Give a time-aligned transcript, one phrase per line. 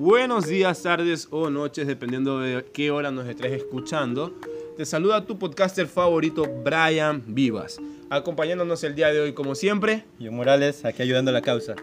[0.00, 4.32] Buenos días, tardes o noches, dependiendo de qué hora nos estés escuchando.
[4.76, 7.80] Te saluda tu podcaster favorito, Brian Vivas.
[8.08, 10.04] Acompañándonos el día de hoy, como siempre.
[10.20, 11.74] Yo Morales, aquí ayudando a la causa.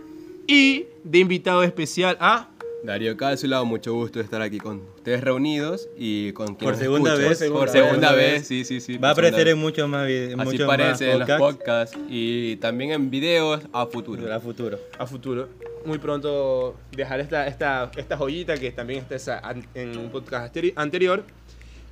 [0.47, 2.47] Y de invitado especial a
[2.85, 7.15] Darío Cápsula, mucho gusto de estar aquí con ustedes reunidos y con quien Por segunda
[7.15, 7.37] vez.
[7.39, 8.47] Por Por segunda segunda vez, vez.
[8.47, 8.97] sí, sí, sí.
[8.97, 10.39] Va a segunda aparecer en muchos más videos.
[10.39, 14.33] Así muchos parece más en los podcasts podcasts y también en videos a futuro.
[14.33, 14.79] A futuro.
[14.97, 15.49] a futuro.
[15.85, 19.41] Muy pronto dejar esta, esta, esta joyita que también está
[19.75, 21.23] en un podcast anteri- anterior,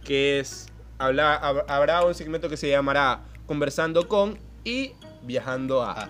[0.03, 4.91] que es, habla, hab- habrá un segmento que se llamará Conversando con y
[5.23, 6.09] Viajando a.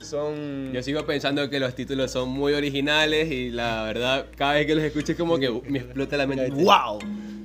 [0.00, 0.72] Son...
[0.72, 4.74] Yo sigo pensando que los títulos son muy originales y la verdad, cada vez que
[4.74, 6.50] los escucho es como que me explota la mente.
[6.50, 6.98] ¡Wow!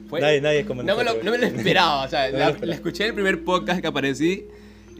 [0.10, 2.38] Fue- Nadie- nadie es como no me, lo, no me lo esperaba, o sea, No
[2.38, 2.66] la, lo esperaba.
[2.68, 4.48] la escuché en el primer podcast que aparecí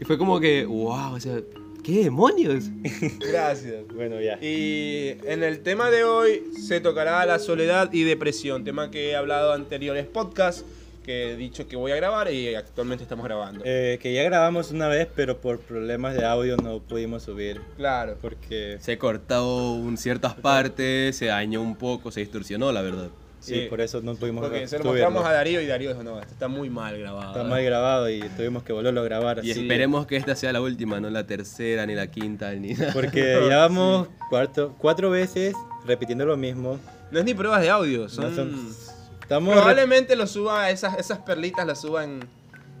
[0.00, 1.38] y fue como que, wow, o sea,
[1.82, 2.64] ¿qué demonios?
[3.30, 3.86] Gracias.
[3.94, 4.38] Bueno, ya.
[4.42, 9.16] Y en el tema de hoy se tocará la soledad y depresión, tema que he
[9.16, 10.64] hablado en anteriores podcasts,
[11.04, 13.62] que he dicho que voy a grabar y actualmente estamos grabando.
[13.64, 17.60] Eh, que ya grabamos una vez, pero por problemas de audio no pudimos subir.
[17.76, 18.16] claro.
[18.20, 23.08] Porque Se cortó un ciertas partes, se dañó un poco, se distorsionó, la verdad.
[23.40, 23.66] Sí, Sí.
[23.68, 26.32] por eso no pudimos Porque se lo mostramos a Darío y Darío dijo, no, esto
[26.32, 27.32] está muy mal grabado.
[27.32, 29.40] Está mal grabado y tuvimos que volverlo a grabar.
[29.44, 29.60] Y así.
[29.62, 32.92] esperemos que esta sea la última, no la tercera, ni la quinta, ni nada.
[32.92, 35.54] Porque ya vamos cuarto, cuatro veces
[35.86, 36.78] repitiendo lo mismo.
[37.10, 38.24] No es ni pruebas de audio, son...
[38.30, 38.76] No son-
[39.22, 42.20] Estamos Probablemente lo suba, esas, esas perlitas las suba en,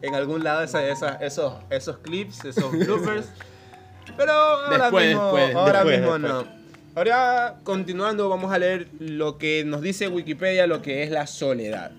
[0.00, 3.26] en algún lado, esa- esa- esos, esos clips, esos bloopers.
[4.16, 6.46] Pero ahora Después, mismo, después, ahora después, mismo después.
[6.46, 6.57] no.
[6.98, 11.92] Ahora, continuando, vamos a leer lo que nos dice Wikipedia, lo que es la soledad.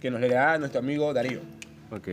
[0.00, 1.40] Que nos leerá nuestro amigo Darío.
[1.90, 2.06] Ok.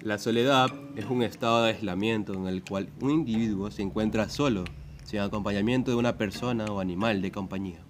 [0.00, 4.64] La soledad es un estado de aislamiento en el cual un individuo se encuentra solo,
[5.04, 7.80] sin acompañamiento de una persona o animal de compañía.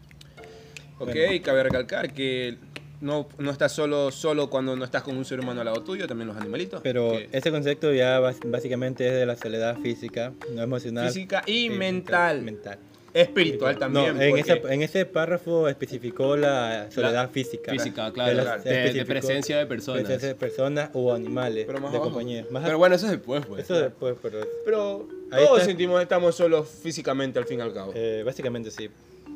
[0.99, 1.45] Ok, Bueno.
[1.45, 2.59] cabe recalcar que
[3.01, 6.09] no, no estás solo, solo cuando no estás con un ser humano al lado tuyo,
[6.09, 6.81] también los animalitos.
[6.83, 11.06] Pero que- ese concepto ya básicamente es de la soledad física, no emocional.
[11.06, 12.43] Física y física, mental.
[12.43, 12.78] mental.
[13.15, 14.16] Espiritual también.
[14.16, 17.72] No, en, ese, en ese párrafo especificó la soledad física.
[17.72, 18.62] Física, claro, la- claro.
[18.62, 20.03] De- de presencia de personas.
[20.03, 22.12] presencia de personas o animales Pero más de abajo.
[22.12, 22.47] compañía.
[22.50, 23.65] Más Pero bueno, eso es después, pues.
[23.65, 25.70] eso después, pero Pero Ahí todos está.
[25.70, 27.93] sentimos que estamos solos físicamente al fin y al cabo.
[27.94, 28.88] eh, básicamente sí.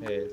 [0.08, 0.28] Eh,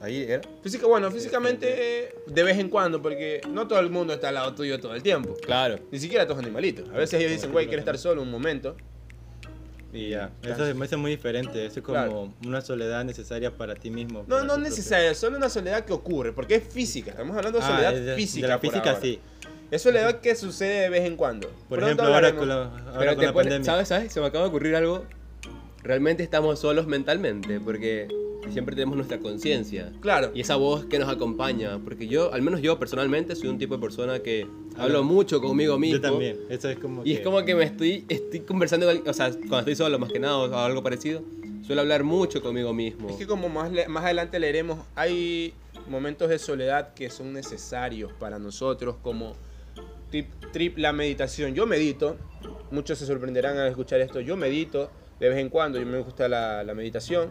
[0.00, 0.40] Ahí era.
[0.62, 4.54] Física, bueno, físicamente de vez en cuando, porque no todo el mundo está al lado
[4.54, 5.34] tuyo todo el tiempo.
[5.44, 5.80] Claro.
[5.90, 6.88] Ni siquiera tus animalitos.
[6.90, 8.76] A veces ellos dicen, güey, quiero estar solo un momento.
[9.92, 11.64] Y ya, eso es, eso es muy diferente.
[11.66, 12.32] Eso es como Claro.
[12.46, 14.24] una soledad necesaria para ti mismo.
[14.26, 17.12] No, no propio- necesario, solo una soledad que ocurre, porque es física.
[17.12, 18.46] Estamos hablando de Ah, soledad de- física.
[18.46, 19.02] De la por física ahora.
[19.02, 19.20] sí.
[19.70, 21.48] Es soledad que sucede de vez en cuando.
[21.48, 23.64] Por Pronto ejemplo, ahora con la, ahora Pero con la pone- pandemia.
[23.64, 24.12] ¿sabes, ¿sabes?
[24.12, 25.04] Se me acaba de ocurrir algo.
[25.82, 28.08] Realmente estamos solos mentalmente, porque
[28.52, 29.92] siempre tenemos nuestra conciencia.
[30.00, 30.30] Claro.
[30.34, 33.74] Y esa voz que nos acompaña, porque yo, al menos yo personalmente, soy un tipo
[33.76, 35.96] de persona que hablo mucho conmigo mismo.
[35.96, 36.36] Yo también.
[36.48, 39.58] Eso es como Y es como que me estoy, estoy conversando, con- o sea, cuando
[39.58, 41.22] estoy solo más que nada o algo parecido,
[41.66, 43.08] suelo hablar mucho conmigo mismo.
[43.10, 45.52] Es que como más, más adelante leeremos, hay
[45.88, 49.34] momentos de soledad que son necesarios para nosotros, como
[50.10, 51.54] tip, trip la meditación.
[51.54, 52.16] Yo medito,
[52.70, 56.28] muchos se sorprenderán al escuchar esto, yo medito de vez en cuando, yo me gusta
[56.28, 57.30] la, la meditación,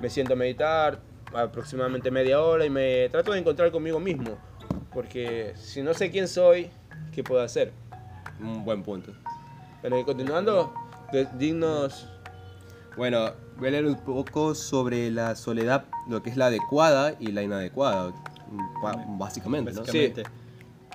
[0.00, 1.00] me siento a meditar
[1.34, 4.38] aproximadamente media hora y me trato de encontrar conmigo mismo,
[4.92, 6.70] porque si no sé quién soy,
[7.12, 7.72] ¿qué puedo hacer?
[8.40, 9.12] Un buen punto.
[9.82, 10.72] Pero continuando,
[11.12, 12.08] de- dignos...
[12.96, 17.30] Bueno, voy a leer un poco sobre la soledad, lo que es la adecuada y
[17.32, 18.14] la inadecuada,
[19.18, 19.80] básicamente, ¿no?
[19.80, 20.22] Básicamente.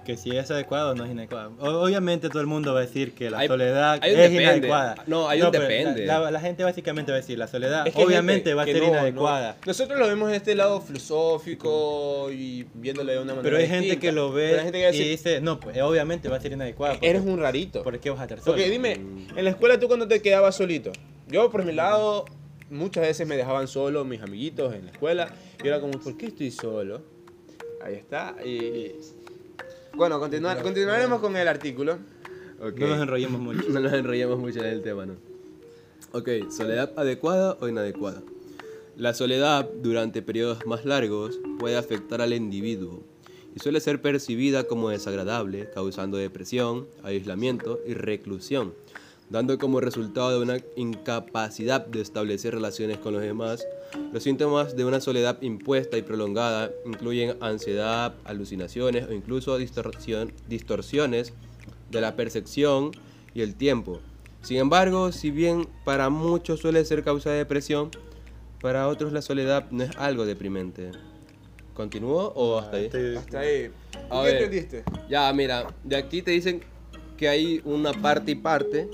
[0.05, 1.53] Que si es adecuado o no es inadecuado.
[1.59, 4.43] Obviamente todo el mundo va a decir que la Hay- soledad hay es depende.
[4.43, 4.95] inadecuada.
[5.05, 6.05] No, hay un pero depende.
[6.07, 8.63] La, la- la gente básicamente va a decir, la soledad Es que obviamente gente va
[8.63, 9.57] a ser no, inadecuada.
[9.59, 9.67] no.
[9.67, 13.81] Nosotros lo vemos en este lado filosófico y viéndolo de una manera Pero hay gente
[13.81, 14.01] distinta.
[14.07, 16.51] que lo ve gente que a y decir, dice, no, pues obviamente va a ser
[16.51, 16.97] inadecuada.
[17.01, 17.83] eres un rarito.
[17.83, 18.53] ¿Por qué vas a estar solo?
[18.53, 20.91] Porque dime, en la escuela tú cuando te quedabas solito.
[21.27, 22.25] Yo por mi lado,
[22.69, 25.31] muchas veces me dejaban solo mis amiguitos en la escuela.
[25.63, 27.03] Y era como, ¿por qué estoy solo?
[27.83, 28.35] Ahí está.
[28.45, 28.91] Y...
[29.93, 31.97] Bueno, continuar, continuaremos con el artículo.
[32.59, 33.69] No nos enrollemos mucho.
[33.69, 35.15] No nos enrollemos mucho en el tema, ¿no?
[36.13, 38.21] Ok, soledad adecuada o inadecuada.
[38.97, 43.03] La soledad durante periodos más largos puede afectar al individuo
[43.55, 48.73] y suele ser percibida como desagradable, causando depresión, aislamiento y reclusión,
[49.29, 53.65] dando como resultado de una incapacidad de establecer relaciones con los demás.
[54.11, 61.33] Los síntomas de una soledad impuesta y prolongada incluyen ansiedad, alucinaciones o incluso distorsión- distorsiones
[61.89, 62.91] de la percepción
[63.33, 64.01] y el tiempo.
[64.41, 67.91] Sin embargo, si bien para muchos suele ser causa de depresión,
[68.61, 70.91] para otros la soledad no es algo deprimente.
[71.73, 72.89] ¿Continúo o hasta ahí?
[73.17, 73.69] Hasta ahí.
[73.69, 74.43] ¿Tú A ¿Qué ver.
[74.43, 74.83] entendiste?
[75.09, 76.61] Ya, mira, de aquí te dicen
[77.17, 78.89] que hay una parte y parte.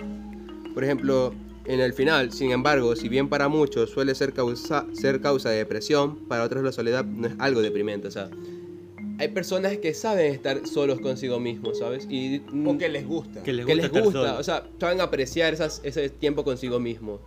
[0.74, 1.34] Por ejemplo,
[1.68, 5.58] en el final, sin embargo, si bien para muchos suele ser causa, ser causa de
[5.58, 8.08] depresión, para otros la soledad no es algo deprimente.
[8.08, 8.30] O sea,
[9.20, 12.08] hay personas que saben estar solos consigo mismos, ¿sabes?
[12.10, 13.44] Y mm, O que les gusta.
[13.44, 14.40] Que les que gusta, les estar gusta, solo.
[14.40, 17.20] o sea, saben apreciar esas, ese tiempo consigo mismo.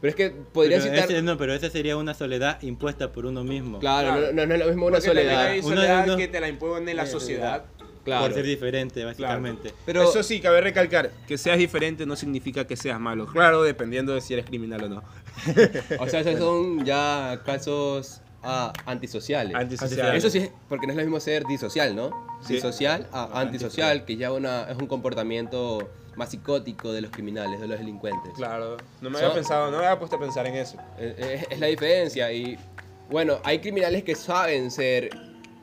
[0.00, 1.10] Pero es que podría Pero citar...
[1.12, 3.78] ese- no, pero esa sería una soledad impuesta por uno mismo.
[3.78, 4.26] Claro, Claro.
[4.26, 5.42] No, no- no es lo mismo una Porque soledad.
[5.46, 7.64] hay Uno soledad que te la impone la sociedad.
[8.04, 8.24] Claro.
[8.26, 9.72] Por ser diferente, básicamente.
[9.86, 13.26] Pero Eso sí, cabe recalcar, que seas diferente no significa que seas malo.
[13.26, 15.02] Claro, dependiendo de si eres criminal o no.
[16.00, 19.54] O sea, esos son ya casos ah, antisociales.
[19.54, 20.16] Antisocial.
[20.16, 22.10] Eso sí, es- porque no es lo mismo ser disocial, ¿no?
[22.46, 22.54] Sí.
[22.54, 27.68] Disocial a antisocial, que ya una, es un comportamiento más psicótico de los criminales, de
[27.68, 28.32] los delincuentes.
[28.34, 30.76] Claro, no me había pensado, no me había puesto a pensar en eso.
[30.98, 32.32] Eh, eh, Es, la diferencia.
[32.32, 32.58] Y
[33.10, 35.10] bueno, hay criminales que saben ser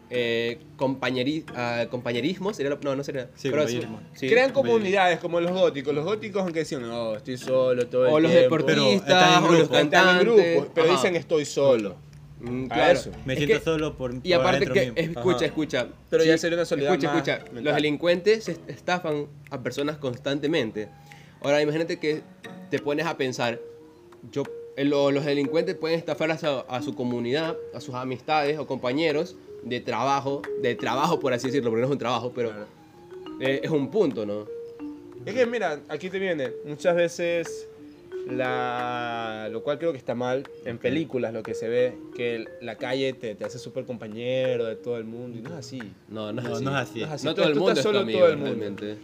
[0.09, 3.25] eh, compañeri- ah, compañerismo, sería lo- no, no sería.
[3.35, 4.01] Sí, pero compañerismo.
[4.13, 5.93] sí, Crean comunidades como los góticos.
[5.93, 8.57] Los góticos aunque decían, no, estoy solo todo el O los tiempo.
[8.57, 9.63] Deportistas, están en o los grupo.
[9.75, 10.25] Están en cantantes.
[10.55, 10.95] grupos, pero Ajá.
[10.95, 11.95] dicen estoy solo.
[12.41, 12.93] Mm, claro.
[12.93, 13.11] eso.
[13.25, 15.45] Me Es siento que- solo por Y aparte que, escucha, Ajá.
[15.45, 15.87] escucha.
[16.09, 17.37] Pero ya sería una soledad Escucha, más escucha.
[17.51, 17.63] mental.
[17.65, 20.87] Los delincuentes est- estafan a personas constantemente.
[21.41, 22.21] Ahora, imagínate que
[22.71, 23.59] te pones a pensar,
[24.31, 24.43] yo,
[24.77, 28.65] eh, lo- los delincuentes pueden estafar a su, a su comunidad, a sus amistades o
[28.65, 32.51] compañeros de trabajo, de trabajo por así decirlo, porque no es un trabajo, pero
[33.39, 34.45] eh, es un punto, ¿no?
[35.25, 37.67] Es que mira, aquí te viene, muchas veces
[38.27, 42.75] la lo cual creo que está mal en películas lo que se ve que la
[42.77, 45.81] calle te, te hace súper compañero de todo el mundo y no es así.
[46.07, 46.63] No, no es No, así.
[46.65, 46.99] no es así.
[46.99, 47.25] No es así.
[47.25, 48.55] No todo el mundo es tu solo amigo, todo el mundo.
[48.55, 48.97] realmente.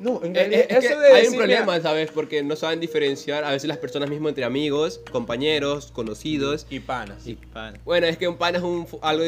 [0.00, 2.10] No, en Eh, realidad, eh, es eso que de hay un decir, mira, problema, ¿sabes?
[2.10, 6.66] Porque no saben diferenciar a veces las personas mismo entre amigos, compañeros, conocidos.
[6.70, 7.26] y panas.
[7.26, 7.78] Y pan.
[7.84, 9.24] Bueno, es que un pan es un, algo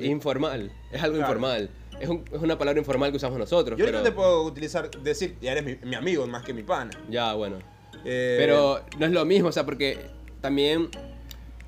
[0.00, 0.72] informal.
[0.92, 1.32] Es algo Claro.
[1.32, 1.70] informal.
[2.00, 3.78] Es, un- es una palabra informal que usamos nosotros.
[3.78, 6.62] Yo ahorita pero, te puedo utilizar, decir, ya eres mi, mi amigo más que mi
[6.62, 6.90] pana.
[7.08, 7.58] Ya, bueno.
[8.04, 9.98] Eh, Pero no es lo mismo, o sea, porque
[10.40, 10.88] también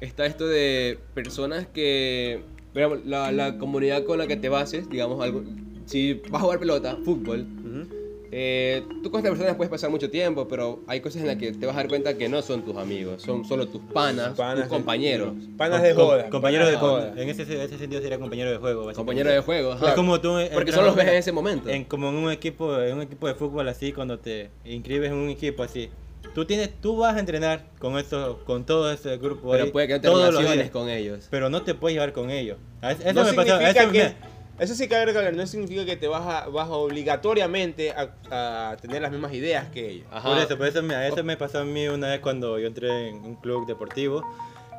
[0.00, 2.42] está esto de personas que.
[2.74, 5.42] La, la comunidad con la que te bases, digamos, algo.
[5.86, 7.46] Si vas a jugar pelota, fútbol.
[8.32, 11.52] Eh, tú con estas personas puedes pasar mucho tiempo, pero hay cosas en las que
[11.52, 14.55] te vas a dar cuenta que no son tus amigos, son solo tus panas, Panas
[14.56, 16.31] tus de- compañeros, Panas de Com- joda.
[16.31, 17.17] Compañeros de panas.
[17.17, 18.87] En ese, ese sentido sería compañero de juego.
[18.87, 18.96] básicamente.
[18.96, 19.73] compañeros de juego.
[19.73, 19.88] ajá.
[19.88, 20.28] Es como tú.
[20.31, 21.69] Porque entras solo los ves en ese momento.
[21.70, 25.17] en- como en un equipo, en un equipo de fútbol así, cuando te inscribes en
[25.17, 25.88] un equipo así.
[26.34, 29.87] Tú tienes, tú vas a entrenar con eso, con todo ese grupo pero ahí, puede
[29.87, 31.29] que no te todos los relaciones días, con ellos.
[31.31, 32.58] pero no te puedes llevar con ellos.
[32.82, 33.99] A- Eso no me pasó, significa eso que...
[34.05, 38.76] me- Eso sí cabe recalcar, no significa que te vas, a, vas obligatoriamente a, a
[38.79, 40.06] tener las mismas ideas que ellos.
[40.11, 40.31] Ajá.
[40.31, 43.08] Por eso, por eso, me, eso me pasó a mí una vez cuando yo entré
[43.08, 44.23] en un club deportivo.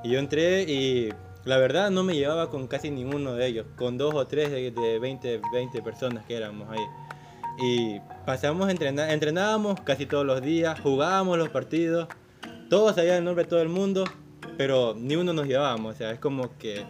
[0.03, 1.13] Y yo entré y
[1.45, 3.67] la verdad no me llevaba con casi ninguno de ellos.
[3.75, 6.85] Con dos o tres de, de 20, 20 personas que éramos ahí.
[7.59, 12.07] Y pasamos a entrenar, entrenábamos casi todos los días, jugábamos los partidos.
[12.69, 14.05] Todos sabían el nombre de todo el mundo,
[14.57, 15.95] pero ni uno nos llevábamos.
[15.95, 16.83] O sea, es como que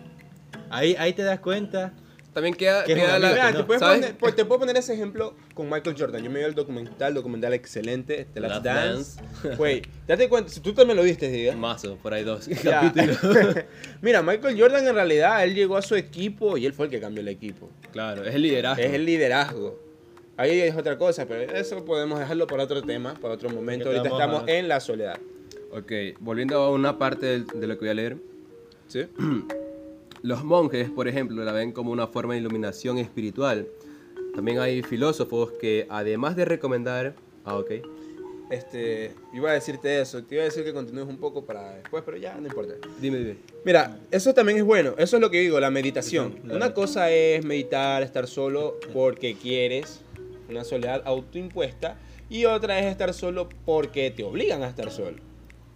[0.70, 1.94] ahí, ahí te das cuenta.
[2.38, 3.32] También queda, queda la.
[3.32, 6.24] Mira, te, puedes poner, pues, te puedo poner ese ejemplo con Michael Jordan.
[6.24, 9.56] Yo me vi el documental, documental excelente, The Last Last Dance.
[9.58, 11.56] Güey, date cuenta, si tú también lo viste, diga.
[11.56, 12.94] Mazo, por ahí dos Ya.
[14.04, 17.00] Mira, Michael Jordan en realidad, él llegó a su equipo y él fue el que
[17.00, 17.72] cambió el equipo.
[17.92, 18.84] Claro, es el liderazgo.
[18.84, 19.80] Es el liderazgo.
[20.38, 23.88] Ahí es otra cosa, pero eso podemos dejarlo para otro tema, para otro momento.
[23.88, 25.20] Ahorita estamos estamos en la soledad.
[25.72, 28.18] Ok, volviendo a una parte de, lo que voy a leer.
[28.88, 29.08] ¿Sí?
[30.28, 33.66] Los monjes, por ejemplo, la ven como una forma de iluminación espiritual.
[34.36, 37.16] También hay filósofos que, además de recomendar.
[37.46, 37.72] Ah, ok.
[38.50, 42.04] Este, iba a decirte eso, te iba a decir que continúes un poco para después,
[42.06, 42.74] pero ya no importa.
[43.00, 43.38] Dime, dime.
[43.64, 46.34] Mira, eso también es bueno, eso es lo que digo, la meditación.
[46.34, 46.58] Claro.
[46.58, 50.02] Una cosa es meditar, estar solo porque quieres,
[50.50, 51.98] una soledad autoimpuesta,
[52.30, 55.27] y otra es estar solo porque te obligan a estar solo.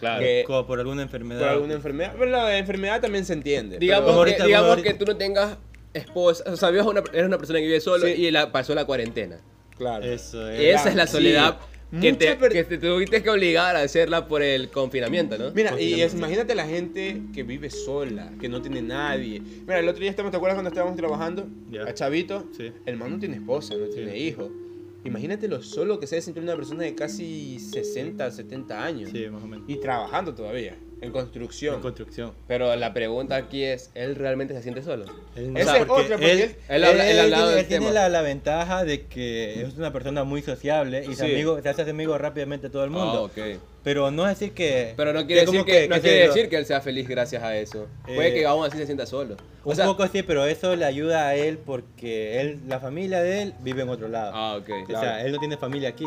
[0.01, 0.19] Claro.
[0.21, 1.39] Que- Como por alguna enfermedad.
[1.39, 3.77] por alguna enfermedad, pero la enfermedad también se entiende.
[3.79, 5.57] Digamos, pero- que, digamos ahorita- que tú no tengas
[5.93, 6.43] esposa.
[6.51, 8.13] O sea, vives una- eres una persona que vive solo Sí.
[8.13, 9.37] y la, pasó la cuarentena.
[9.77, 10.03] claro.
[10.05, 10.59] Eso es.
[10.61, 11.13] Y esa es la sí.
[11.13, 11.57] soledad
[11.99, 15.51] que, te, per- que te tuviste que obligar a hacerla por el confinamiento, ¿no?
[15.51, 16.05] Mira, y Confinamiento.
[16.05, 19.41] es- imagínate la gente que vive sola, que no tiene nadie.
[19.41, 21.47] Mira, el otro día estamos, ¿te acuerdas cuando estábamos trabajando?
[21.71, 21.83] Ya.
[21.83, 22.71] A Chavito, Sí.
[22.85, 24.49] el man no tiene esposa, no tiene hijo.
[25.03, 29.09] Imagínate lo solo que se debe sentir una persona de casi 60, 70 años.
[29.11, 29.65] Sí, más o menos.
[29.67, 30.77] Y trabajando todavía.
[31.01, 31.75] En construcción.
[31.75, 32.31] En construcción.
[32.47, 35.05] Pero la pregunta aquí es, ¿él realmente se siente solo?
[35.35, 37.85] Él Esa es otra, porque él, él- él habla- él ha hablado tiene, del tiene
[37.87, 37.99] tema.
[38.01, 41.31] la, la ventaja de que es una persona muy sociable y se, Sí.
[41.31, 43.31] amigo, se hace amigo rápidamente todo el mundo.
[43.35, 43.59] Ah, ok.
[43.83, 44.93] Pero no es decir que.
[44.95, 47.41] Pero no quiere, como decir que, no se quiere decir que él sea feliz gracias
[47.41, 47.87] a eso.
[48.05, 49.37] Puede Eh, que aún así se sienta solo.
[49.63, 53.21] O Un sea, poco sí, pero eso le ayuda a él porque él, la familia
[53.23, 54.31] de él vive en otro lado.
[54.35, 54.69] Ah, ok.
[54.87, 56.05] O sea, él no tiene familia aquí.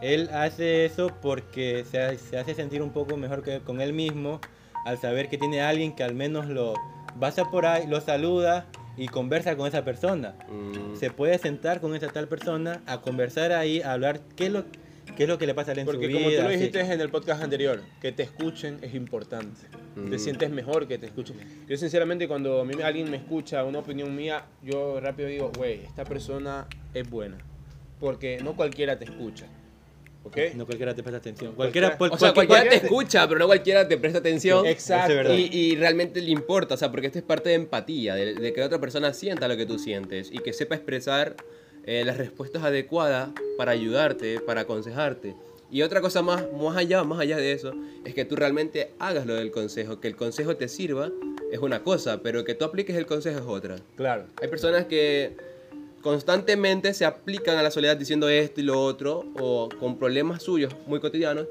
[0.00, 4.40] Él hace eso porque se, se hace sentir un poco mejor que con él mismo
[4.84, 6.74] al saber que tiene alguien que al menos lo
[7.18, 10.34] pasa por ahí, lo saluda y conversa con esa persona.
[10.48, 14.52] Mm, Se puede sentar con esa tal persona a conversar ahí, a hablar qué es
[14.52, 14.64] lo,
[15.16, 16.56] qué es lo que le pasa a él en Porque su como tú lo así.
[16.56, 19.60] dijiste en el podcast anterior, que te escuchen es importante.
[19.94, 20.18] Te Mm.
[20.18, 21.36] sientes mejor que te escuchen.
[21.68, 25.84] Yo sinceramente cuando a mí alguien me escucha una opinión mía, yo rápido digo, güey,
[25.84, 27.36] esta persona es buena.
[27.98, 29.46] Porque no cualquiera te escucha.
[30.28, 30.54] ¿Ok?
[30.54, 31.54] No cualquiera te presta atención.
[31.54, 34.66] Cualquiera- Cualquiera, o sea, cualquier- cualquiera te cualquiera- escucha, pero no cualquiera te presta atención.
[34.66, 35.34] Exacto.
[35.34, 38.52] Y, y realmente le importa, o sea, porque esto es parte de empatía, de, de
[38.52, 41.36] que la otra persona sienta lo que tú sientes y que sepa expresar
[41.84, 45.34] eh, las respuestas adecuadas para ayudarte, para aconsejarte.
[45.70, 47.72] Y otra cosa más, más allá, más allá de eso,
[48.04, 51.10] es que tú realmente hagas lo del consejo, que el consejo te sirva
[51.52, 53.76] es una cosa, pero que tú apliques el consejo es otra.
[53.96, 54.26] Claro.
[54.40, 55.34] Hay personas que
[56.02, 60.74] constantemente se aplican a la soledad diciendo esto y lo otro, o con problemas suyos
[60.86, 61.46] muy cotidianos.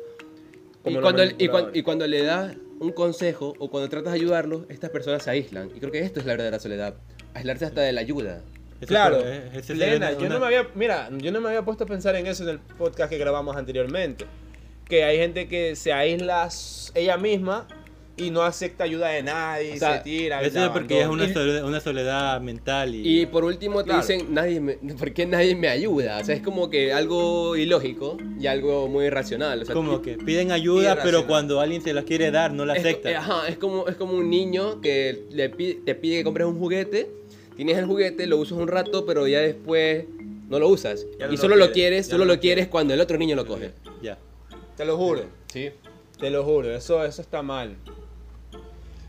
[0.86, 1.76] Y cuando, y, cuan- manipuladores.
[1.78, 5.70] y cuando le das un consejo o cuando tratas de ayudarlos, estas personas se aíslan.
[5.76, 6.96] Y creo que esto es la verdadera soledad.
[7.34, 8.42] Aislarse hasta de la ayuda.
[8.80, 11.64] Eso Claro, es- ese es una- Yo no me había, mira, yo no me había
[11.64, 14.26] puesto a pensar en eso en el podcast que grabamos anteriormente.
[14.88, 16.48] Que hay gente que se aísla
[16.96, 17.68] ella misma
[18.18, 20.42] y no acepta ayuda de nadie, O sea, se tira.
[20.42, 24.02] Eso es porque es una soledad, una soledad mental y, Y por último te Claro.
[24.02, 26.18] dicen, nadie me, ¿por qué nadie me ayuda?
[26.20, 29.62] O sea, es como que algo ilógico y algo muy irracional.
[29.62, 32.74] O sea, como que piden ayuda, pero cuando alguien se la quiere dar no la
[32.74, 33.12] es, acepta.
[33.12, 36.48] eh, ajá, es como, es como un niño que le pi- te pide que compres
[36.48, 37.10] un juguete,
[37.56, 40.06] tienes el juguete, lo usas un rato, pero ya después
[40.50, 41.06] no lo usas.
[41.20, 43.18] Ya no y lo solo lo quieres, solo no lo lo quieres cuando el otro
[43.18, 43.72] niño lo coge.
[44.02, 44.18] Ya.
[44.76, 45.26] Te lo juro.
[45.52, 45.70] Sí.
[46.20, 47.76] Te lo juro, eso, eso está mal.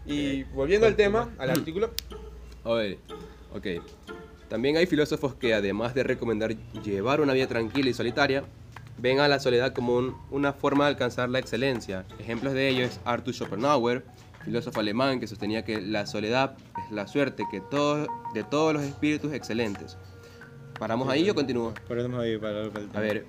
[0.05, 1.91] Y volviendo al tema, al artículo,
[2.65, 2.99] A ver,
[3.55, 3.67] ok.
[4.49, 8.45] También hay filósofos que además de recomendar llevar una vida tranquila y solitaria,
[8.97, 12.05] ven a la soledad como un- una forma de alcanzar la excelencia.
[12.19, 14.05] Ejemplos de ello es Arthur Schopenhauer,
[14.45, 18.83] filósofo alemán que sostenía que la soledad es la suerte que todo, de todos los
[18.83, 19.99] espíritus excelentes.
[20.79, 21.75] ¿Paramos ahí o continúo?
[21.87, 22.65] Ponemos ahí para,
[22.95, 23.27] A ver,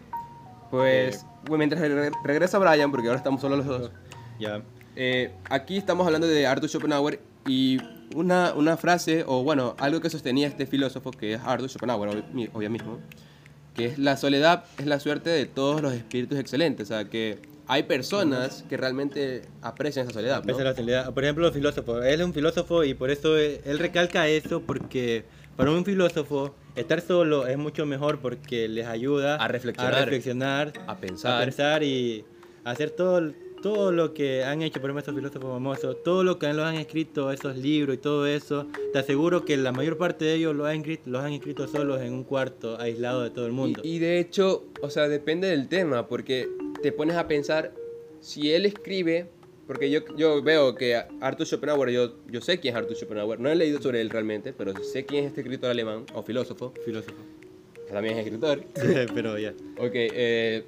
[0.72, 3.92] pues bueno, mientras re- regresa Brian, porque ahora estamos solo los dos,
[4.40, 4.62] Ya.
[4.96, 7.80] Eh, aquí estamos hablando de Arthur Schopenhauer y
[8.16, 12.32] una, una frase, o bueno, algo que sostenía este filósofo que es Arthur Schopenhauer, obvi-
[12.34, 13.00] mi- obvio mismo,
[13.76, 17.40] que es la soledad es la suerte de todos los espíritus excelentes, o sea que
[17.68, 20.44] hay personas que realmente aprecian esa soledad.
[20.44, 20.58] ¿no?
[20.58, 21.14] A la soledad.
[21.14, 22.04] Por ejemplo, los filósofos.
[22.04, 25.24] Él es un filósofo y por eso él, él recalca eso porque
[25.56, 29.94] para un filósofo estar solo es mucho mejor porque les ayuda A reflexionar.
[29.94, 31.40] a, reflexionar, A pensar.
[31.40, 32.26] a pensar y
[32.64, 36.52] hacer todo, todo lo que han hecho, por ejemplo, esos filósofos famosos, todo lo que
[36.54, 38.68] los han escrito, esos libros y todo eso.
[38.94, 42.02] Te aseguro que la mayor parte de ellos los han escrito, los han escrito solos
[42.02, 43.82] en un cuarto, aislado de todo el mundo.
[43.84, 46.48] Y, y de hecho, o sea, depende del tema, porque
[46.82, 47.74] te pones a pensar,
[48.22, 49.28] si él escribe,
[49.68, 53.50] porque yo, yo veo que Arthur Schopenhauer, yo, yo sé quién es Arthur Schopenhauer, no
[53.50, 57.18] he leído sobre él realmente, pero sé quién es este escritor alemán o filósofo, filósofo.
[57.86, 58.64] que también es escritor.
[59.14, 59.54] Pero ya.
[59.78, 60.64] Ok, eh,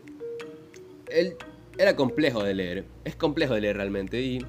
[1.10, 1.36] él
[1.78, 4.40] era complejo de leer, es complejo de leer realmente, y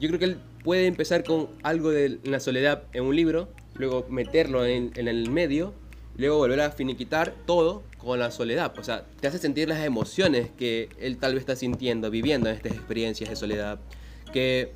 [0.00, 4.06] yo creo que él puede empezar con algo de la soledad en un libro, luego
[4.08, 5.72] meterlo en, en el medio,
[6.16, 8.72] luego volver a finiquitar todo con la soledad.
[8.78, 12.56] O sea, te hace sentir las emociones que él tal vez está sintiendo, viviendo en
[12.56, 13.78] estas experiencias de soledad.
[14.32, 14.72] Que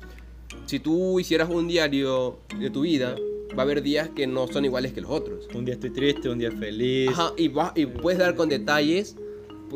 [0.65, 3.15] si tú hicieras un diario de tu vida,
[3.57, 5.47] va a haber días que no son iguales que los otros.
[5.53, 7.09] Un día estoy triste, un día feliz.
[7.09, 9.15] Ajá, y, va- y puedes dar con detalles,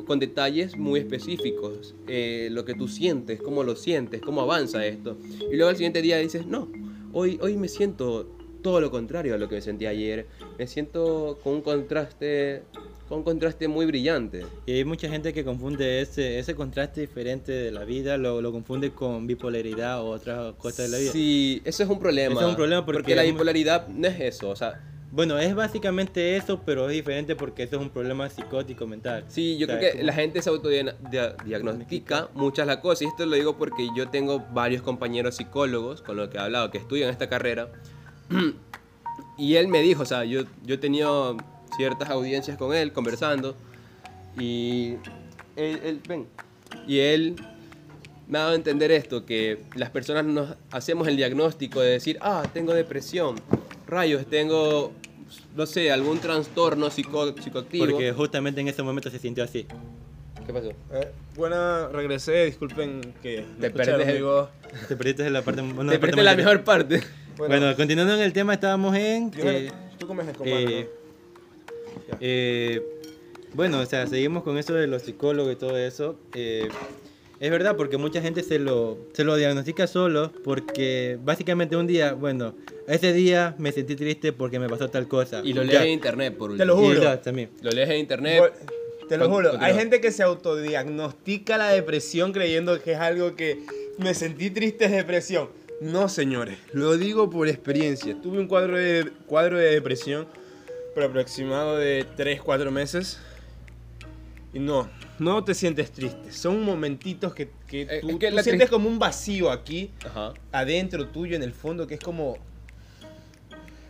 [0.03, 5.17] con detalles muy específicos, eh, lo que tú sientes, cómo lo sientes, cómo avanza esto.
[5.51, 6.69] Y luego al siguiente día dices, no,
[7.13, 8.29] hoy, hoy me siento
[8.61, 10.25] todo lo contrario a lo que me sentí ayer.
[10.57, 12.63] Me siento con un contraste,
[13.07, 14.43] con un contraste muy brillante.
[14.65, 18.51] Y hay mucha gente que confunde ese, ese contraste diferente de la vida, lo, lo
[18.51, 21.11] confunde con bipolaridad o otras cosas de la vida.
[21.11, 22.33] Sí, eso es un problema.
[22.33, 24.81] Eso es un problema porque la es muy- bipolaridad no es eso, o sea,
[25.15, 29.23] Bueno, es básicamente eso, pero es diferente porque eso es un problema psicótico mental.
[29.29, 33.03] Sí, yo O sea, creo que como- la gente se autodiagnostica muchas las cosas.
[33.03, 36.69] Y esto lo digo porque yo tengo varios compañeros psicólogos con los que he hablado
[36.69, 37.69] que estudian esta carrera.
[39.37, 41.35] Y él me dijo, o sea, yo, yo he tenido
[41.77, 43.55] ciertas audiencias con él, conversando.
[44.37, 44.95] Y
[45.57, 46.27] él, él- ven.
[46.87, 47.35] Y él
[48.27, 52.17] me ha dado a entender esto, que las personas nos hacemos el diagnóstico de decir,
[52.21, 53.35] ah, tengo depresión,
[53.87, 54.93] rayos, tengo,
[55.55, 57.85] no sé, algún trastorno psico psicoactivo.
[57.85, 59.65] Porque justamente en ese momento se sintió así.
[60.45, 60.69] ¿Qué pasó?
[60.69, 64.49] Eh, buena, regresé, disculpen que Te el- voz.
[64.87, 67.01] Te perdiste la parte, una Te perdiste la mejor parte.
[67.37, 69.31] Bueno, continuando en el tema, estábamos en...
[69.31, 70.89] Que, tú comes con eh,
[72.19, 72.81] eh,
[73.53, 76.17] bueno, o sea, seguimos con eso de los psicólogos y todo eso.
[77.39, 82.13] Es verdad, porque mucha gente se lo, se lo diagnostica solo porque básicamente un día,
[82.13, 82.55] bueno,
[82.87, 85.41] ese día me sentí triste porque me pasó tal cosa.
[85.43, 86.95] Y lo lees en internet, por Te lo último.
[86.95, 87.03] Juro.
[87.03, 87.49] ya, también.
[87.61, 88.53] Lo lees en internet.
[89.09, 89.67] Te lo juro, continúa.
[89.67, 93.59] hay gente que se autodiagnostica la depresión creyendo que es algo que
[93.99, 95.49] me sentí triste es depresión.
[95.81, 98.15] No, señores, lo digo por experiencia.
[98.21, 100.25] Tuve un cuadro de, cuadro de depresión
[100.93, 103.19] por aproximado de 3, 4 meses.
[104.53, 106.31] Y no, no te sientes triste.
[106.31, 110.33] Son momentitos que, que Eh, tú, es que tú sientes como un vacío aquí, Ajá.
[110.51, 112.37] adentro tuyo, en el fondo, que es como...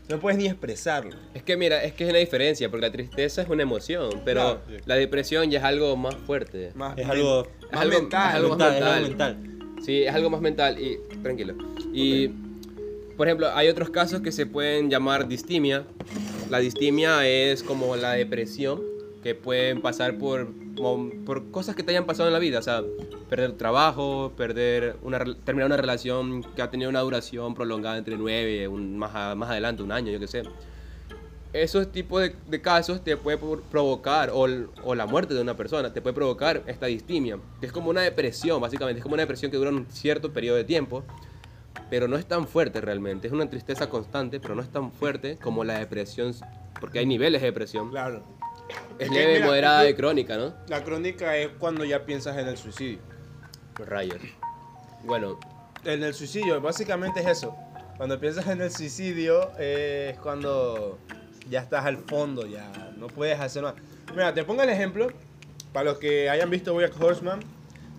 [0.07, 1.15] No puedes ni expresarlo.
[1.33, 4.61] Es que mira, es que es una diferencia, porque la tristeza es una emoción, pero
[4.63, 4.83] Claro.
[4.85, 6.71] la depresión ya es algo más fuerte.
[6.75, 8.29] Más Es algo más algo- mental.
[8.29, 9.37] es algo más mental, es algo mental.
[9.37, 9.83] mental.
[9.83, 11.55] Sí, es algo más mental y tranquilo.
[11.91, 12.27] Y
[13.17, 15.85] por ejemplo, hay otros casos que se pueden llamar distimia.
[16.51, 18.83] La distimia es como la depresión
[19.23, 22.83] que pueden pasar por, por cosas que te hayan pasado en la vida, o sea,
[23.29, 28.67] perder trabajo, perder una terminar una relación que ha tenido una duración prolongada entre nueve,
[28.69, 30.43] más, más adelante un año, yo qué sé.
[31.53, 33.37] Esos tipos de, de casos te puede
[33.71, 34.45] provocar, o,
[34.83, 38.01] o la muerte de una persona, te puede provocar esta distimia, que es como una
[38.01, 41.03] depresión, básicamente, es como una depresión que dura un cierto periodo de tiempo,
[41.89, 45.37] pero no es tan fuerte realmente, es una tristeza constante, pero no es tan fuerte
[45.41, 46.33] como la depresión,
[46.81, 47.89] porque hay niveles de depresión.
[47.89, 48.21] Claro.
[48.99, 50.53] Es leve, mira, moderada y crónica, ¿no?
[50.67, 52.99] La crónica es cuando ya piensas en el suicidio.
[53.77, 54.21] Rayos.
[55.03, 55.39] Bueno,
[55.83, 57.55] En el suicidio, básicamente es eso.
[57.97, 60.97] Cuando piensas en el suicidio eh, es cuando
[61.49, 63.75] ya estás al fondo, ya no puedes hacer más.
[64.11, 65.07] Mira, te pongo el ejemplo.
[65.73, 67.41] Para los que hayan visto Boyack Horseman,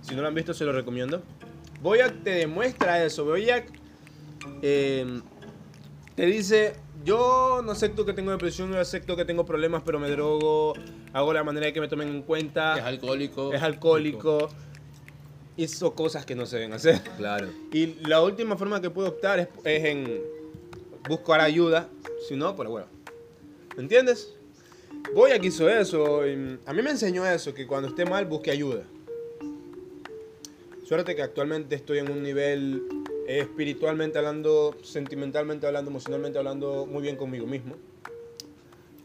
[0.01, 1.23] si no lo han visto se lo recomiendo.
[1.83, 3.25] Boyack te demuestra eso.
[3.27, 3.67] Boyack
[4.63, 5.21] eh,
[6.17, 6.73] te dice,
[7.05, 10.73] yo no acepto que tengo depresión, no acepto que tengo problemas, pero me drogo,
[11.13, 13.53] hago la manera de que me tomen en cuenta, es alcohólico.
[13.53, 14.49] es alcohólico,
[15.59, 17.01] hizo cosas que no se deben hacer.
[17.19, 17.49] Claro.
[17.71, 20.23] Y la última forma que puedo optar es, es en
[21.07, 21.89] buscar ayuda.
[22.27, 22.89] Si no, pues bueno.
[23.77, 24.35] ¿Me entiendes?
[25.15, 26.27] Voy aquí hizo eso.
[26.27, 28.85] y a mí me enseñó eso, que cuando esté mal busque ayuda.
[30.85, 32.83] Suerte que actualmente estoy en un nivel
[33.27, 37.77] espiritualmente hablando, sentimentalmente hablando, emocionalmente hablando, muy bien conmigo mismo.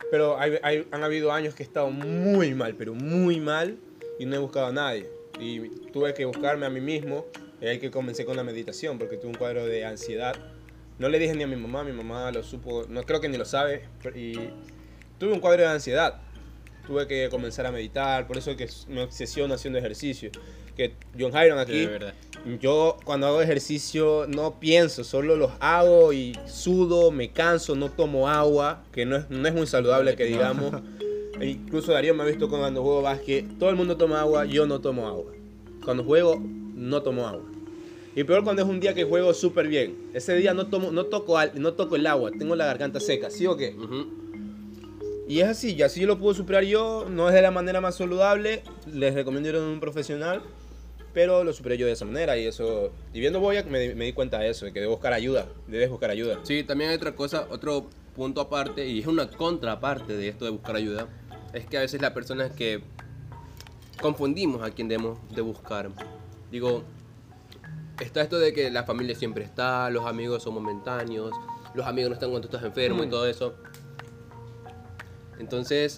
[0.10, 3.78] Pero han habido años que he estado muy mal, pero muy mal,
[4.20, 5.10] y no he buscado a nadie.
[5.40, 5.60] Y
[5.92, 7.26] tuve que buscarme a mí mismo,
[7.62, 10.36] y ahí que comencé con la meditación, porque tuve un cuadro de ansiedad.
[11.00, 13.38] No le dije ni a mi mamá, mi mamá lo supo, no creo que ni
[13.38, 14.34] lo sabe, y
[15.18, 16.22] tuve un cuadro de ansiedad.
[16.86, 20.32] Tuve que comenzar a meditar, por eso que me obsesiono haciendo ejercicio.
[20.76, 21.88] Que John Hyron aquí.
[22.60, 28.28] Yo cuando hago ejercicio no pienso, solo los hago y sudo, me canso, no tomo
[28.30, 30.74] agua, que no es, no es muy saludable que digamos.
[31.40, 34.66] E incluso Darío me ha visto cuando juego básquet, todo el mundo toma agua, yo
[34.68, 35.32] no tomo agua.
[35.84, 36.40] Cuando juego,
[36.76, 37.46] no tomo agua.
[38.16, 40.12] Y peor cuando es un día que juego súper bien.
[40.14, 43.30] Ese día no, tomo, no, toco, al- no toco el agua, tengo la garganta seca,
[43.30, 43.74] ¿sí o qué?
[43.76, 44.06] Ujú.
[45.28, 47.96] Y es así, y así lo puedo superar yo, no es de la manera más
[47.96, 50.42] saludable, les recomiendo ir a un profesional,
[51.14, 54.14] pero lo superé yo de esa manera y eso, y viendo Boyac me, me di
[54.14, 56.40] cuenta de eso, de que debo buscar ayuda, debes buscar ayuda.
[56.44, 60.52] Sí, también hay otra cosa, otro punto aparte, y es una contraparte de esto de
[60.52, 61.08] buscar ayuda,
[61.54, 62.82] es que a veces las personas que
[64.02, 65.90] confundimos a quien debemos de buscar.
[66.50, 66.84] Digo,
[68.00, 71.32] está esto de que la familia siempre está, los amigos son momentáneos,
[71.74, 73.56] los amigos no están cuando tú estás enfermo y todo eso.
[75.40, 75.98] Entonces,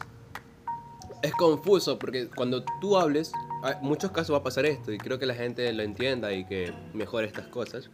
[1.22, 3.32] es confuso porque cuando tú hables,
[3.64, 6.46] en muchos casos va a pasar esto y creo que la gente lo entienda y
[6.46, 7.90] que mejore estas cosas.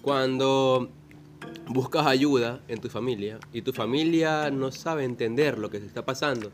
[0.00, 0.90] Cuando
[1.68, 6.04] buscas ayuda en tu familia y tu familia no sabe entender lo que se está
[6.04, 6.50] pasando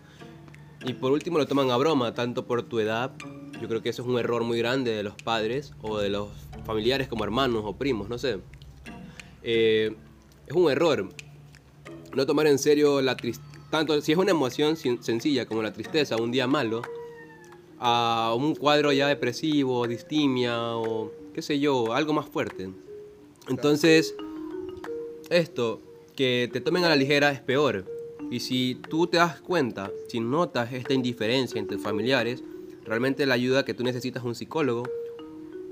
[0.84, 3.12] y por último lo toman a broma, tanto por tu edad,
[3.60, 6.28] yo creo que eso es un error muy grande de los padres o de los
[6.64, 8.38] familiares como hermanos o primos, no sé.
[9.42, 9.94] Eh,
[10.46, 11.08] es un error
[12.14, 16.16] no tomar en serio la tristeza, tanto si es una emoción sencilla como la tristeza,
[16.16, 16.82] un día malo,
[17.78, 22.70] a un cuadro ya depresivo, distimia o qué sé yo, algo más fuerte.
[23.48, 24.14] Entonces,
[25.30, 25.80] esto,
[26.16, 27.84] que te tomen a la ligera es peor.
[28.30, 32.42] Y si tú te das cuenta, si notas esta indiferencia entre familiares,
[32.84, 34.84] realmente la ayuda que tú necesitas es un psicólogo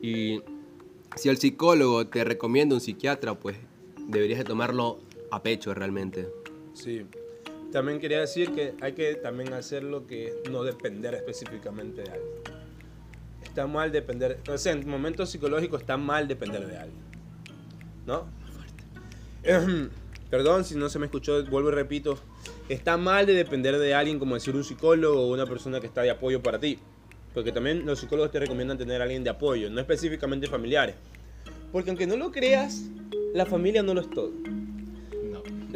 [0.03, 0.41] Y
[1.17, 3.57] si el psicólogo te recomienda un psiquiatra, pues
[4.07, 4.99] deberías de tomarlo
[5.31, 6.29] a pecho realmente.
[6.75, 7.05] Sí.
[7.77, 12.33] También quería decir que hay que también hacer lo que no depender específicamente de alguien.
[13.43, 17.03] Está mal depender, o sea, en momentos psicológicos está mal depender de alguien.
[18.07, 18.29] ¿No?
[20.31, 22.19] Perdón si no se me escuchó, vuelvo y repito.
[22.71, 26.01] Está mal de depender de alguien como decir un psicólogo o una persona que está
[26.01, 26.79] de apoyo para ti.
[27.35, 30.95] Porque también los psicólogos te recomiendan tener a alguien de apoyo, no específicamente familiares.
[31.73, 32.85] Porque aunque no lo creas,
[33.35, 34.33] la familia no lo es todo.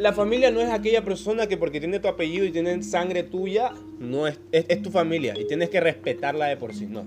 [0.01, 3.71] La familia no es aquella persona que porque tiene tu apellido y tiene sangre tuya,
[3.99, 7.05] no es, es, es tu familia y tienes que respetarla de por sí, no.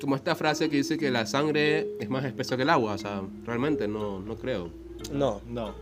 [0.00, 2.98] Como esta frase que dice que la sangre es más espesa que el agua, o
[2.98, 4.70] sea, realmente no, no creo.
[5.12, 5.74] No, No,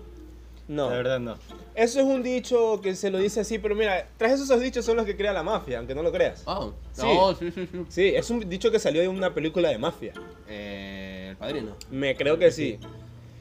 [0.69, 0.89] no.
[0.91, 1.37] la verdad no.
[1.75, 4.97] Eso es un dicho que se lo dice así, pero mira, tras esos dichos son
[4.97, 6.45] los que crea la mafia, aunque no lo creas.
[6.47, 7.03] Ah, Sí.
[7.07, 7.79] no, sí, sí, sí.
[7.89, 10.15] Sí, es un dicho que salió de una película de mafia.
[10.49, 11.77] Eh, el padrino.
[11.91, 12.79] Me creo que sí.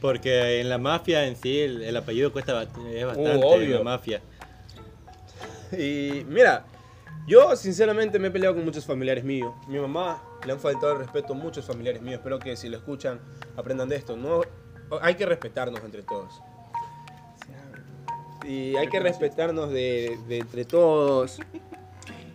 [0.01, 3.63] Porque en la mafia en sí el, el apellido cuesta es bastante Uh, obvio.
[3.63, 4.21] en la mafia.
[5.71, 6.65] Y mira,
[7.27, 9.53] yo sinceramente me he peleado con muchos familiares míos.
[9.67, 12.19] Mi mamá le han faltado el respeto a muchos familiares míos.
[12.19, 13.19] Espero que si lo escuchan
[13.55, 14.15] aprendan de esto.
[14.15, 14.41] No,
[15.01, 16.41] hay que respetarnos entre todos.
[18.47, 21.39] Y hay que respetarnos de, de entre todos.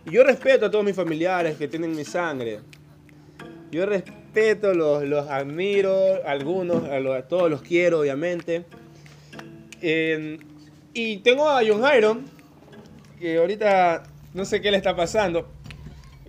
[0.05, 2.59] Y yo respeto a todos mis familiares que tienen mi sangre.
[3.71, 8.65] Yo respeto, los, los admiro, algunos, a, los- a todos los quiero, obviamente.
[9.81, 10.37] Eh,
[10.93, 12.25] y tengo a John Iron,
[13.19, 15.47] que ahorita no sé qué le está pasando.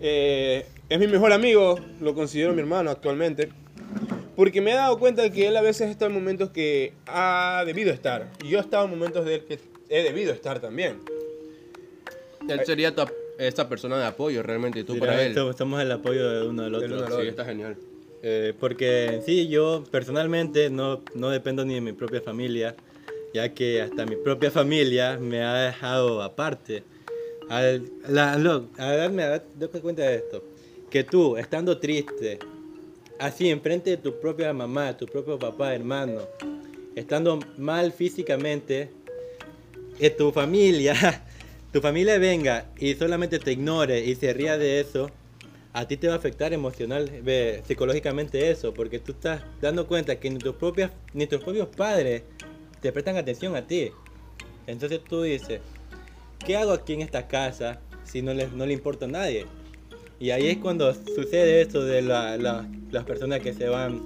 [0.00, 3.48] Eh, es mi mejor amigo, lo considero mi hermano actualmente.
[4.36, 7.92] Porque me he dado cuenta que él a veces está en momentos que ha debido
[7.92, 8.30] estar.
[8.42, 10.98] Y yo he estado en momentos de él que he debido estar también.
[12.48, 13.02] Él sería tu
[13.38, 15.34] esta persona de apoyo realmente, y tú Mira, para él.
[15.56, 16.96] Somos el apoyo de uno del Del otro.
[16.96, 17.28] uno al Sí, otro.
[17.30, 17.76] está genial.
[18.26, 22.74] Eh, porque sí yo personalmente no, no dependo ni de mi propia familia,
[23.34, 26.84] ya que hasta mi propia familia me ha dejado aparte.
[27.50, 30.42] Al, la, lo- a darme a darme cuenta de esto,
[30.90, 32.38] que tú estando triste,
[33.18, 36.22] así enfrente de tu propia mamá, tu propio papá, hermano,
[36.96, 38.88] estando mal físicamente,
[39.98, 40.94] que tu familia,
[41.74, 45.10] tu familia venga y solamente te ignore y se ría de eso,
[45.74, 50.20] a ti te va a afectar emocional, ve, psicológicamente eso, porque tú estás dando cuenta
[50.20, 52.22] que ni tus propias, ni tus propios padres
[52.80, 53.90] te prestan atención a ti.
[54.68, 55.60] Entonces tú dices,
[56.46, 59.46] ¿qué hago aquí en esta casa si no le, no le importa a nadie?
[60.20, 64.04] Y ahí es cuando sucede eso de la- la- las personas que se van,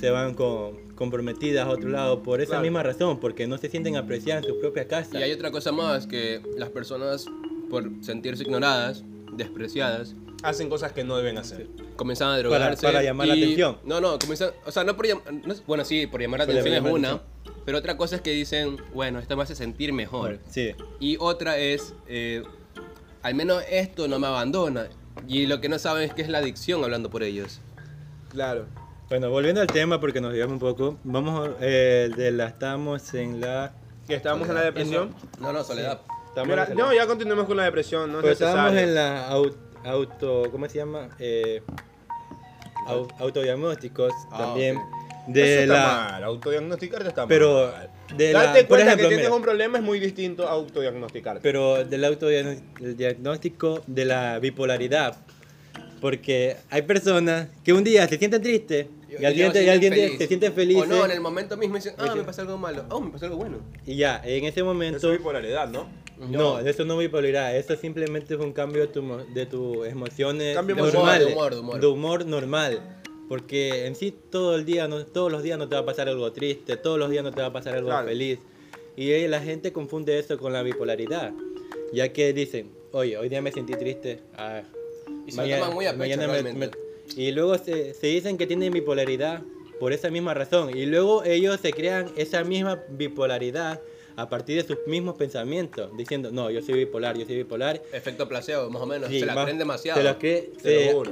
[0.00, 2.62] se van con, comprometidas a otro lado por esa Claro.
[2.62, 5.18] misma razón, porque no se sienten apreciadas en su propia casa.
[5.18, 7.26] Y hay otra cosa más, que las personas,
[7.68, 9.04] por sentirse ignoradas,
[9.36, 11.68] despreciadas, Hacen cosas que no deben hacer.
[11.96, 12.86] comienzan a drogarse.
[12.86, 13.78] para llamar la atención.
[13.84, 15.24] No, no, comienzan, o sea, no por llamar,
[15.66, 17.54] bueno, sí, por llamar la Por atención es llamar una, atención.
[17.64, 20.40] pero otra cosa es que dicen, bueno, esto me hace sentir mejor.
[20.48, 20.74] Sí.
[21.00, 22.42] Y otra es, eh,
[23.22, 24.88] al menos esto no me abandona.
[25.28, 27.60] Y lo que no saben es que es la adicción hablando por ellos.
[28.30, 28.66] Claro.
[29.08, 33.40] Bueno, volviendo al tema, porque nos digamos un poco, vamos, eh, de la, estamos en
[33.40, 33.74] la...
[34.06, 35.14] Que estábamos en la depresión.
[35.38, 36.00] No, no, soledad.
[36.46, 39.36] Mira, en no, ya continuemos con la depresión, no es Pues estábamos en la
[39.84, 41.08] auto, ¿cómo se llama?
[41.18, 41.62] Eh,
[42.86, 44.76] au- autodiagnósticos Ah, también.
[44.78, 44.82] ok.
[45.28, 47.90] De Eso está la, mal, autodiagnosticarte está pero mal.
[48.16, 50.50] de la, Darte por cuenta ejemplo, que tienes mira, un problema es muy distinto a
[50.50, 51.40] autodiagnosticarte.
[51.40, 55.16] pero del autodiagnóstico de la bipolaridad.
[56.00, 59.78] Porque hay personas que un día se sienten tristes y al luego siguiente, y al
[59.80, 60.18] feliz.
[60.18, 62.84] se sienten felices O no, en el momento mismo dicen, ah, me pasó algo malo.
[62.90, 63.58] Oh, me pasó algo bueno.
[63.86, 64.96] y ya, en ese momento...
[64.96, 65.86] Eso es bipolaridad, ¿no?
[66.28, 70.54] No, eso no bipolaridad, eso simplemente es un cambio de, tu, mo- de tus emociones
[70.54, 71.80] Cambio normales, de humor, de humor.
[71.80, 72.98] de humor normal.
[73.28, 76.08] Porque en sí todo el día, no, todos los días no te va a pasar
[76.08, 78.06] algo triste, todos los días no te va a pasar algo Claro.
[78.08, 78.38] feliz.
[78.96, 81.32] Y la gente confunde eso con la bipolaridad,
[81.94, 84.62] ya que dicen, oye, hoy día me sentí triste, ah,
[85.26, 86.70] Y se lo toman muy a pecho mañana me- me-
[87.16, 89.42] Y luego se, se dicen que tienen bipolaridad
[89.80, 90.76] por esa misma razón.
[90.76, 93.80] Y luego ellos se crean esa misma bipolaridad
[94.16, 97.82] a partir de sus mismos pensamientos, diciendo, no, yo soy bipolar, yo soy bipolar.
[97.92, 99.08] Efecto placebo, más o menos.
[99.08, 100.00] Sí, se la más- creen demasiado.
[100.00, 101.02] Se lo, cree- se- lo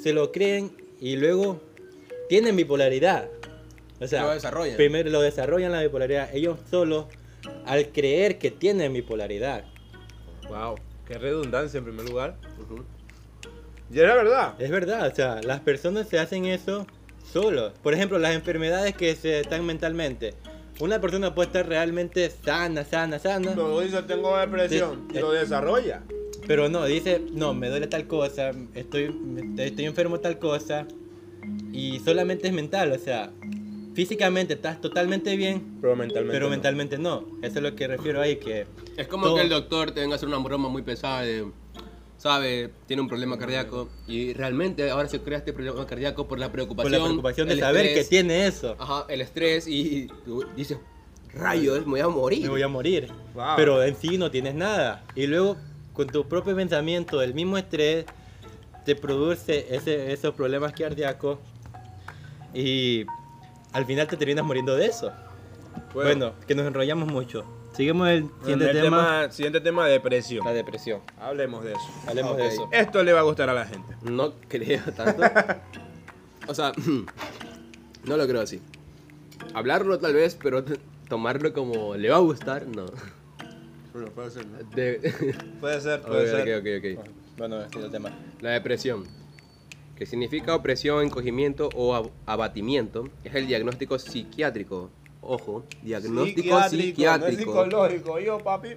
[0.00, 1.60] se lo creen y luego
[2.28, 3.28] tienen bipolaridad.
[4.00, 4.76] O sea, Lo desarrollan.
[4.76, 6.34] primero lo desarrollan la bipolaridad.
[6.34, 7.08] Ellos solo
[7.66, 9.64] al creer que tienen bipolaridad.
[10.48, 12.36] Wow, qué redundancia en primer lugar.
[13.92, 14.54] Y era verdad.
[14.60, 16.86] Es verdad, o sea, las personas se hacen eso
[17.30, 17.72] solos.
[17.82, 20.34] Por ejemplo, las enfermedades que se están mentalmente.
[20.80, 23.54] Una persona puede estar realmente sana, sana, sana.
[23.54, 25.06] Luego dice, tengo depresión.
[25.12, 26.02] Y lo desarrolla.
[26.46, 29.14] Pero no, dice, no, me duele tal cosa, estoy,
[29.58, 30.86] estoy enfermo tal cosa.
[31.72, 33.30] y solamente es mental, o sea,
[33.94, 36.32] físicamente estás totalmente bien, Pero mentalmente.
[36.32, 36.50] pero no.
[36.50, 37.24] mentalmente no.
[37.42, 38.66] Eso es lo que refiero ahí, que
[38.96, 41.46] Es como todo- que el doctor te venga a hacer una broma muy pesada de,
[42.20, 46.46] sabe, tiene un problema cardíaco y realmente ahora se crea este problema cardíaco por la
[46.48, 46.92] por preocupación.
[46.92, 48.04] la preocupación de el saber estrés.
[48.04, 50.76] que tiene eso, Ajá, el estrés y tú dices,
[51.32, 52.42] rayos, me voy a morir.
[52.42, 53.08] me voy a morir.
[53.34, 53.44] Wow.
[53.56, 55.02] Pero en sí no tienes nada.
[55.14, 55.56] Y luego,
[55.94, 58.04] con tu propio pensamiento, del mismo estrés,
[58.84, 61.38] te produce ese- esos problemas cardíacos
[62.52, 63.06] y
[63.72, 65.10] al final te terminas muriendo de eso.
[65.94, 67.44] Bueno, que nos enrollamos mucho.
[67.72, 68.82] Seguimos el siguiente el tema,
[69.22, 70.44] tema, siguiente tema, depresión.
[70.44, 71.00] la depresión.
[71.18, 71.80] Hablemos de eso.
[72.06, 72.38] Hablemos Ok.
[72.38, 72.68] de eso.
[72.72, 73.94] Esto le va a gustar a la gente.
[74.02, 75.22] No creo tanto.
[76.48, 76.72] o sea,
[78.04, 78.60] no lo creo así.
[79.54, 80.64] Hablarlo tal vez, pero
[81.08, 82.86] tomarlo como le va a gustar, no.
[83.92, 84.58] Bueno, puede ser, ¿no?
[84.74, 86.58] De- Puede ser, puede ser.
[86.58, 87.10] ok, ok, ok.
[87.38, 88.10] Bueno, siguiente tema.
[88.40, 89.04] La depresión,
[89.96, 94.90] que significa opresión, encogimiento o ab- abatimiento, es el diagnóstico psiquiátrico.
[95.22, 97.36] Ojo, diagnóstico No es psiquiátrico.
[97.38, 98.70] psicológico, yo, papi.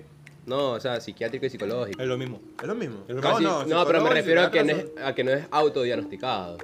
[0.45, 2.01] No, o sea, psiquiátrico y psicológico.
[2.01, 2.41] Es lo mismo.
[2.61, 2.97] Es lo mismo.
[3.07, 5.23] Es lo Casi- No, no, no, pero me refiero a que, no es, a que
[5.23, 6.57] no es autodiagnosticado.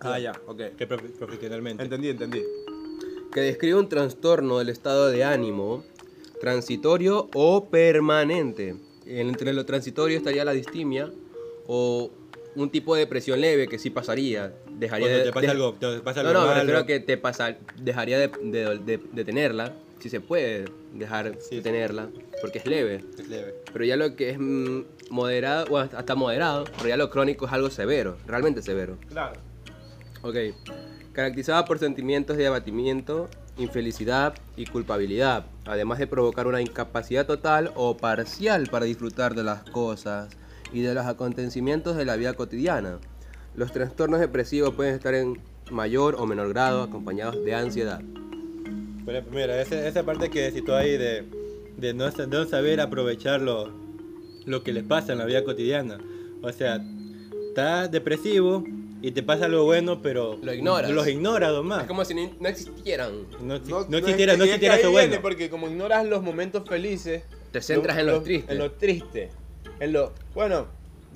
[0.00, 0.60] Ah, ya, ok.
[0.76, 1.82] Que prof- profesionalmente.
[1.82, 2.42] Entendí, entendí.
[3.32, 5.82] Que describe un trastorno del estado de ánimo
[6.40, 8.76] transitorio o permanente.
[9.06, 11.10] Entre lo transitorio estaría la distimia
[11.66, 12.10] o
[12.54, 14.52] un tipo de depresión leve que sí pasaría.
[14.78, 16.60] Dejaría Cuando de, te pasa de- algo, te pasa No, algo no, malo.
[16.60, 21.56] refiero a que te pasa, dejaría de, de- de- tenerla, si se puede dejar Sí.
[21.56, 22.08] de tenerla,
[22.42, 23.02] porque es leve.
[23.18, 23.54] Es leve.
[23.72, 27.52] Pero ya lo que es mm, moderado, o hasta moderado, pero ya lo crónico es
[27.52, 28.98] algo severo, realmente severo.
[29.08, 29.40] Claro.
[30.22, 30.36] Ok.
[31.12, 37.96] Caracterizada por sentimientos de abatimiento, infelicidad y culpabilidad, además de provocar una incapacidad total o
[37.96, 40.28] parcial para disfrutar de las cosas
[40.74, 42.98] y de los acontecimientos de la vida cotidiana.
[43.56, 45.40] Los trastornos depresivos pueden estar en
[45.70, 48.00] mayor o menor grado acompañados de ansiedad.
[49.04, 51.24] Por ejemplo, mira, esa, esa parte que citó ahí de,
[51.76, 53.72] de, no, de no saber aprovechar lo,
[54.44, 55.98] lo que les pasa en la vida cotidiana.
[56.42, 56.80] O sea,
[57.48, 58.64] estás depresivo
[59.00, 60.90] y te pasa algo bueno, pero Lo ignoras.
[60.90, 61.82] Los ignoras nomás.
[61.82, 63.12] Es como si no existieran.
[63.40, 65.16] No, No, no no existiera, no existiera eso bueno.
[65.22, 68.52] Porque como ignoras los momentos felices, Te centras en lo triste.
[68.52, 69.30] En lo triste.
[69.80, 70.12] En lo.
[70.34, 70.66] Bueno,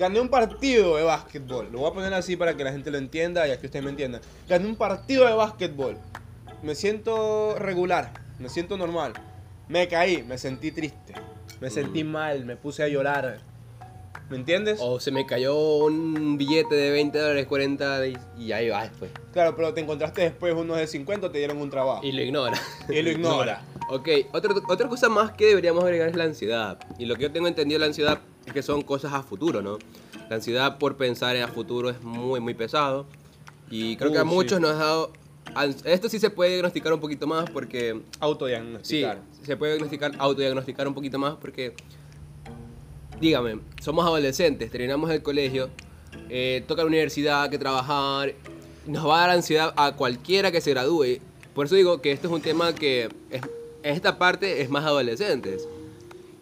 [0.01, 1.69] gané un partido de básquetbol.
[1.71, 3.91] Lo voy a poner así para que la gente lo entienda y aquí ustedes me
[3.91, 4.23] entiendan.
[4.49, 5.99] Gané un partido de básquetbol.
[6.63, 8.11] Me siento regular.
[8.39, 9.13] Me siento normal.
[9.69, 11.13] Me caí, me sentí triste.
[11.61, 13.41] Me sentí mal, me puse a llorar.
[14.31, 14.79] ¿Me entiendes?
[14.81, 18.07] O se me cayó un billete de 20 dólares, 40
[18.39, 19.11] y, ahí va después.
[19.35, 22.01] Claro, pero te encontraste después unos de 50, te dieron un trabajo.
[22.03, 22.59] Y lo ignora.
[22.89, 23.63] Y lo ignora.
[23.93, 26.79] Ok, otra, otra cosa más que deberíamos agregar es la ansiedad.
[26.97, 29.79] Y lo que yo tengo entendido la ansiedad es que son cosas a futuro, ¿no?
[30.29, 33.07] La ansiedad por pensar en a futuro es muy, muy pesado.
[33.71, 34.35] Y creo que a Uh, sí.
[34.35, 35.13] muchos nos ha dado...
[35.85, 37.93] Esto sí se puede diagnosticar un poquito más porque...
[37.95, 39.19] Sí, Autodiagnosticar.
[39.43, 41.75] se puede diagnosticar, autodiagnosticar un poquito más porque...
[43.21, 45.69] Dígame, somos adolescentes, terminamos el colegio,
[46.31, 48.33] eh, toca la universidad, que trabajar,
[48.87, 51.19] nos va a dar ansiedad a cualquiera que se gradúe.
[51.55, 53.43] Por eso digo que esto es un tema que es-
[53.83, 55.69] en esta parte es más adolescentes.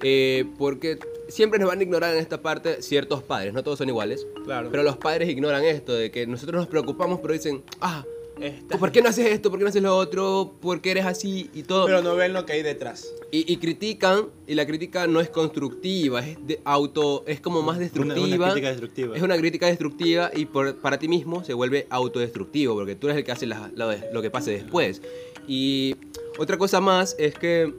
[0.03, 3.89] Eh, porque siempre nos van a ignorar en esta parte ciertos padres, no todos son
[3.89, 4.27] iguales.
[4.45, 4.69] Claro.
[4.71, 8.05] Pero los padres ignoran esto, de que nosotros nos preocupamos, pero dicen, ah,
[8.41, 9.51] Esta- ¿por qué no haces esto?
[9.51, 10.55] ¿Por qué no haces lo otro?
[10.61, 11.51] ¿Por qué eres así?
[11.55, 11.87] Y todo.
[11.87, 13.13] Pero no ven lo que hay detrás.
[13.33, 17.77] Y, y critican, y la crítica no es constructiva, es de auto, es como más
[17.77, 18.37] Una, destructiva.
[18.47, 19.17] una crítica destructiva.
[19.17, 23.19] Es una crítica destructiva y por, para ti mismo se vuelve autodestructivo, porque tú eres
[23.19, 25.03] el que hace la- de- lo que pase después.
[25.49, 25.97] Y
[26.39, 27.75] otra cosa más es que...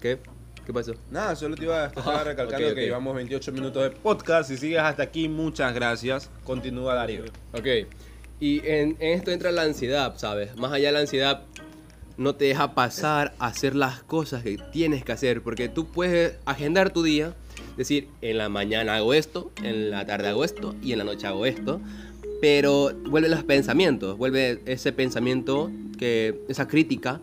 [0.00, 0.18] ¿Qué?
[0.70, 0.94] ¿Qué pasó?
[1.10, 2.78] Nada, solo te iba a estar Ah, recalcando ok, ok.
[2.78, 4.48] que llevamos 28 minutos de podcast.
[4.48, 6.30] Si sigues hasta aquí, muchas gracias.
[6.44, 7.24] Continúa, Darío.
[7.52, 7.66] Ok.
[8.38, 10.54] Y en, en esto entra la ansiedad, ¿sabes?
[10.56, 11.42] Más allá de la ansiedad,
[12.16, 16.36] no te deja pasar a hacer las cosas que tienes que hacer, porque tú puedes
[16.44, 17.34] agendar tu día,
[17.76, 21.26] decir, en la mañana hago esto, en la tarde hago esto y en la noche
[21.26, 21.80] hago esto,
[22.40, 27.20] pero vuelven los pensamientos, vuelve ese pensamiento, que esa crítica,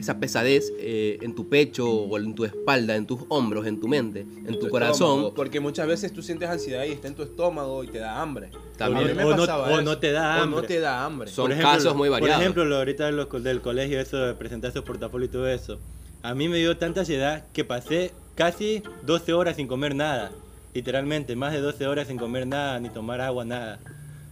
[0.00, 3.88] esa pesadez eh, en tu pecho o en tu espalda, en tus hombros, en tu
[3.88, 5.10] mente, en tu, corazón.
[5.10, 8.20] estómago, porque muchas veces tú sientes ansiedad y está en tu estómago y te da
[8.20, 8.50] hambre.
[8.76, 9.18] También.
[9.20, 10.60] O no- o no te da O hambre.
[10.62, 11.30] no te da hambre.
[11.30, 12.34] Son casos muy variados.
[12.34, 15.48] Por ejemplo, lo ahorita de los del colegio, eso de presentar su portafolio y todo
[15.48, 15.78] eso.
[16.22, 20.32] A mí me dio tanta ansiedad que pasé casi 12 horas sin comer nada.
[20.74, 23.80] Literalmente, más de 12 horas sin comer nada, ni tomar agua, nada.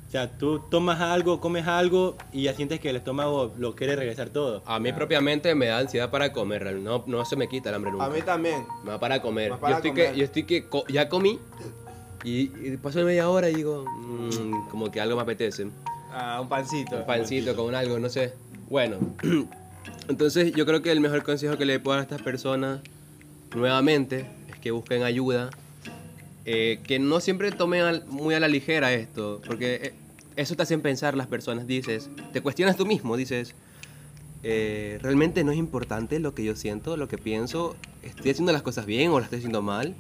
[0.09, 3.95] O sea, tú tomas algo, comes algo y ya sientes que el estómago lo quiere
[3.95, 4.63] regresar todo.
[4.65, 7.91] A mí propiamente me da ansiedad para comer, no, no se me quita el hambre
[7.93, 8.07] nunca.
[8.07, 8.65] A mí también.
[8.85, 9.51] Me va para comer.
[9.51, 10.13] Más para yo, estoy comer.
[10.13, 11.39] Que, yo estoy que co- ya comí
[12.25, 15.67] y, y paso media hora y digo, "Mm, como que algo me apetece.
[16.11, 16.97] Ah, un pancito.
[16.97, 18.33] un pancito con algo, no sé.
[18.71, 18.97] Bueno,
[20.09, 22.81] entonces yo creo que el mejor consejo que le puedo dar a estas personas,
[23.55, 25.51] nuevamente, es que busquen ayuda.
[26.51, 29.93] Eh, que no siempre tomen al- muy a la ligera esto, porque eh,
[30.37, 31.67] eso te hacen pensar las personas.
[31.67, 33.55] Dices, te cuestionas tú mismo, dices,
[34.43, 37.77] eh, ¿realmente no es importante lo que yo siento, lo que pienso?
[38.03, 39.95] ¿Estoy haciendo las cosas bien o las estoy haciendo mal?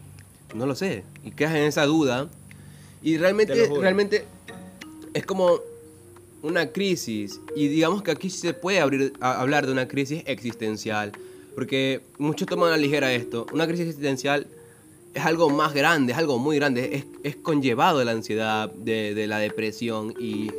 [0.54, 1.04] No lo sé.
[1.22, 2.28] Y quedas en esa duda.
[3.02, 4.24] Y Te realmente, realmente
[5.12, 5.58] es como
[6.42, 7.40] una crisis.
[7.56, 11.12] Y digamos que aquí se puede abrir, a- hablar de una crisis existencial.
[11.54, 13.46] Porque muchos toman a la ligera esto.
[13.52, 14.46] Una crisis existencial
[15.14, 16.94] es algo más grande, es algo muy grande.
[16.96, 20.50] Es, es conllevado de la ansiedad, de, de la depresión y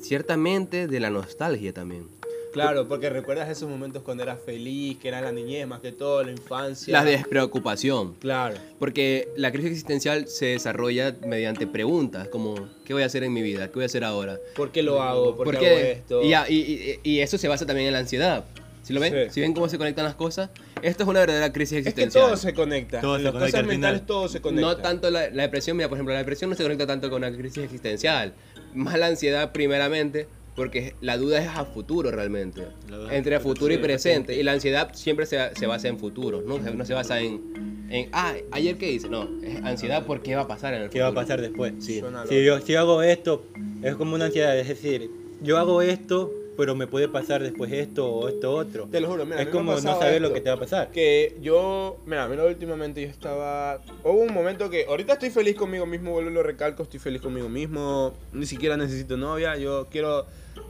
[0.00, 2.08] ciertamente de la nostalgia también.
[2.52, 6.22] Claro, porque recuerdas esos momentos cuando eras feliz, que era la niñez más que todo,
[6.22, 6.92] la infancia.
[6.92, 8.12] La despreocupación.
[8.20, 8.56] Claro.
[8.78, 13.40] Porque la crisis existencial se desarrolla mediante preguntas como ¿qué voy a hacer en mi
[13.40, 13.68] vida?
[13.68, 14.38] ¿Qué voy a hacer ahora?
[14.54, 15.34] ¿Por qué lo hago?
[15.34, 16.22] ¿Por, ¿Por qué hago esto?
[16.22, 18.44] Y- y- y eso se basa también en la ansiedad.
[18.82, 19.12] ¿Sí lo ven?
[19.12, 19.34] Sí.
[19.34, 20.50] ¿Sí ven cómo se conectan las cosas?
[20.82, 22.24] Esto es una verdadera crisis es que existencial.
[22.26, 23.00] todo se conecta.
[23.00, 24.66] Todo las conecta cosas al mentales todo se conecta.
[24.68, 27.22] No tanto la, la depresión, mira, por ejemplo, la depresión no se conecta tanto con
[27.24, 28.34] una crisis existencial.
[28.74, 32.66] Más la ansiedad primeramente, porque la duda es a futuro realmente.
[33.10, 34.34] Entre futuro y futuro, presente.
[34.34, 36.58] Y la ansiedad siempre se, se basa en futuro, ¿no?
[36.58, 39.08] No se basa en, en, ah, ayer qué hice.
[39.08, 41.22] No, es ansiedad por qué va a pasar en el ¿Qué va a futuro.
[41.24, 41.72] pasar después?
[41.78, 42.02] Sí.
[42.28, 43.46] Si yo, si yo hago esto,
[43.82, 45.08] es como una ansiedad, es decir,
[45.40, 48.86] yo hago esto, pero me puede pasar después esto o esto otro.
[48.86, 50.34] Te lo juro, mira, es como no saber lo esto.
[50.34, 50.90] que te va a pasar.
[50.90, 53.80] Que yo, mira, mira, últimamente yo estaba.
[54.04, 54.84] Hubo un momento que.
[54.86, 58.12] Ahorita estoy feliz conmigo mismo, vuelvo y lo recalco, estoy feliz conmigo mismo.
[58.32, 60.26] Ni siquiera necesito novia, yo quiero.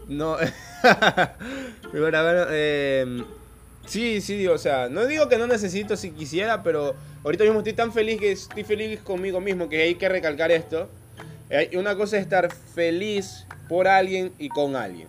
[0.09, 0.37] No.
[1.93, 3.25] Pero bueno, eh,
[3.87, 7.59] sí, sí, digo, o sea, no digo que no necesito si quisiera, pero ahorita mismo
[7.59, 10.89] estoy tan feliz que estoy feliz conmigo mismo que hay que recalcar esto.
[11.51, 15.09] Eh, Una cosa es estar feliz por alguien y con alguien.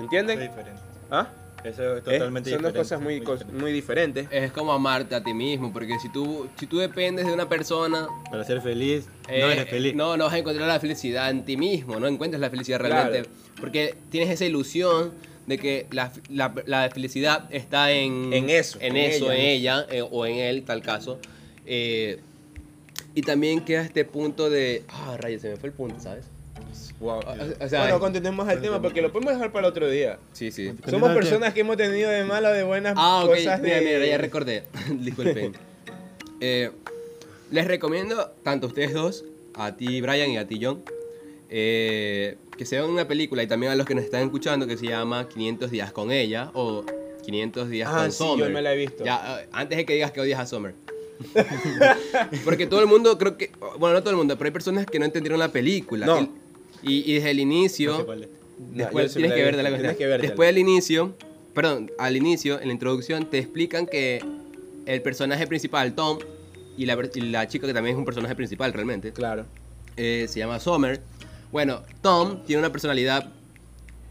[0.00, 0.40] ¿Me Es entienden?
[0.40, 0.80] diferente.
[1.10, 1.28] ¿Ah?
[1.62, 2.02] Eso es ¿Eh?
[2.12, 2.78] totalmente Son dos diferente.
[2.78, 4.26] cosas muy, cos- muy diferentes.
[4.30, 8.08] Es como amarte a ti mismo, porque si tú, si tú dependes de una persona,
[8.30, 9.94] Para ser feliz, no Eh, eres feliz.
[9.94, 13.28] No, no vas a encontrar la felicidad en ti mismo, no encuentras la felicidad realmente.
[13.28, 13.34] Claro.
[13.60, 15.12] Porque tienes esa ilusión
[15.46, 19.34] de que la, la- la felicidad está en, En eso, en, en eso, ella.
[19.34, 21.18] en ella, eh, o en él, tal caso.
[21.66, 22.20] Eh,
[23.14, 24.84] y también queda este punto de.
[24.88, 26.24] Ah, rayos, se me fue el punto, ¿sabes?
[27.00, 27.18] Wow.
[27.20, 30.18] O- o sea, bueno, continuemos el tema porque lo podemos dejar para otro día.
[30.32, 30.72] Sí, sí.
[30.88, 33.84] Somos personas que hemos tenido de malas o de buenas Ah, ok, cosas mira, de...
[33.84, 34.64] mira, ya recordé.
[34.90, 35.54] Disculpen.
[36.40, 36.70] Eh,
[37.50, 40.82] les recomiendo, tanto a ustedes dos, a ti Brian y a ti John,
[41.48, 44.76] eh, que se vean una película y también a los que nos están escuchando que
[44.76, 46.84] se llama 500 días con ella o
[47.24, 48.46] 500 días Ah, con sí, Summer.
[48.48, 49.04] yo me la he visto.
[49.04, 50.74] Ya, eh, antes de que digas que odias a Summer.
[52.44, 54.98] Porque todo el mundo, creo que, bueno, no todo el mundo, pero hay personas que
[54.98, 56.06] no entendieron la película.
[56.06, 56.39] No.
[56.82, 57.92] Y, y desde el inicio...
[57.92, 58.28] No sé cuál es.
[58.58, 60.06] No, Después me tienes que he verte la que.
[60.06, 61.14] Después al inicio,
[61.54, 64.22] perdón, al inicio, en la introducción, te explican que
[64.84, 66.18] el personaje principal, Tom,
[66.76, 69.46] y la, y la chica que también es un personaje principal realmente, Claro.
[69.96, 71.00] eh, se llama Summer.
[71.52, 73.30] Bueno, Tom tiene una personalidad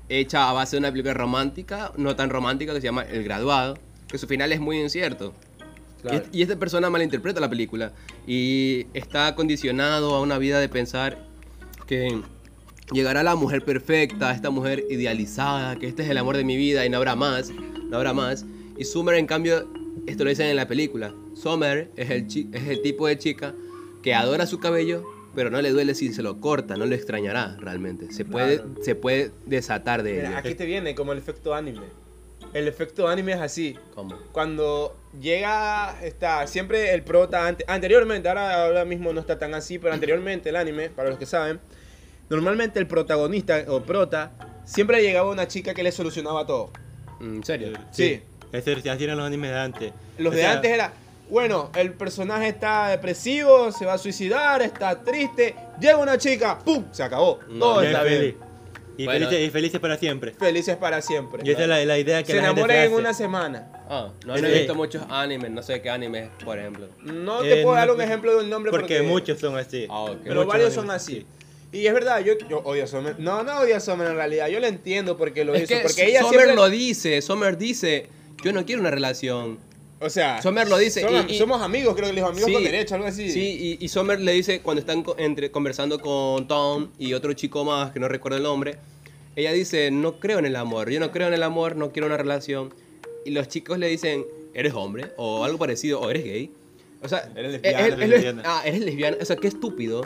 [0.10, 3.78] hecha a base de una película romántica, no tan romántica, que se llama El Graduado,
[4.08, 5.34] que su final es muy incierto.
[6.02, 6.24] Claro.
[6.32, 7.92] Y, y esta persona malinterpreta la película
[8.26, 11.20] y está condicionado a una vida de pensar
[11.86, 12.22] que
[12.92, 16.86] llegará la mujer perfecta, esta mujer idealizada, que este es el amor de mi vida
[16.86, 18.46] y no habrá más, no habrá más.
[18.78, 19.68] Y Summer, en cambio,
[20.08, 21.14] esto lo dicen en la película.
[21.36, 23.54] Summer es el, es el tipo de chica
[24.02, 25.04] que adora su cabello,
[25.36, 28.12] pero no le duele si se lo corta, no le extrañará realmente.
[28.12, 28.76] Se puede, Claro.
[28.82, 30.38] se puede desatar de Mira, ella.
[30.40, 31.82] aquí te viene como el efecto anime.
[32.54, 33.78] El efecto anime es así.
[33.94, 34.16] ¿Cómo?
[34.32, 39.78] Cuando llega, está siempre el prota, ante- anteriormente, ahora, ahora mismo no está tan así,
[39.78, 41.60] pero anteriormente el anime, para los que saben,
[42.30, 44.32] normalmente el protagonista o prota
[44.66, 46.72] siempre llegaba una chica que le solucionaba todo.
[47.22, 47.74] ¿En serio?
[47.92, 48.22] Sí.
[48.52, 49.94] Ese, así eran los animes de antes.
[50.18, 50.94] Los O de sea, antes era,
[51.30, 56.86] bueno, el personaje está depresivo, se va a suicidar, está triste, llega una chica, ¡pum!
[56.92, 57.40] Se acabó.
[57.50, 58.20] No, todo bien está feliz.
[58.22, 58.50] bien.
[58.98, 59.28] Y, Bueno.
[59.28, 60.32] felices, y felices para siempre.
[60.34, 61.42] Felices para siempre.
[61.46, 63.72] Y esa es la, la idea que se la gente enamoran en una semana.
[63.90, 66.88] Ah, no, he que- visto muchos animes, no sé qué animes, por ejemplo.
[67.04, 69.56] No te Eh, puedo dar no- un ejemplo de un nombre Porque, porque, muchos son
[69.58, 69.88] así.
[69.90, 70.18] Ah, ok.
[70.24, 71.14] Pero muchos varios animes, son así.
[71.22, 71.26] sí.
[71.72, 73.16] Y es verdad, yo, yo odio a Summer.
[73.20, 74.48] No, no odio a Summer en realidad.
[74.48, 75.76] Yo lo entiendo porque lo es hizo.
[75.76, 76.56] que porque ella Summer siempre...
[76.56, 78.08] lo dice, Summer dice,
[78.44, 79.60] yo no quiero una relación.
[80.02, 82.48] O sea, Summer lo dice, Somos, y- y- somos amigos, creo que le dijo amigos
[82.48, 83.30] Sí, con derecho, algo así.
[83.32, 87.66] Sí, y, y Summer le dice, cuando están entre, conversando con Tom y otro chico
[87.66, 88.78] más, que no recuerdo el nombre,
[89.36, 92.08] ella dice, no creo en el amor, yo no creo en el amor, no quiero
[92.08, 92.74] una relación.
[93.26, 95.12] Y los chicos le dicen, ¿eres hombre?
[95.18, 96.52] O algo parecido, o eres gay.
[97.02, 98.42] O sea, Eres él- lesbiana, él- eres él- lesbiana.
[98.46, 99.18] ah, eres lesbiana.
[99.22, 100.02] O sea, qué estúpido.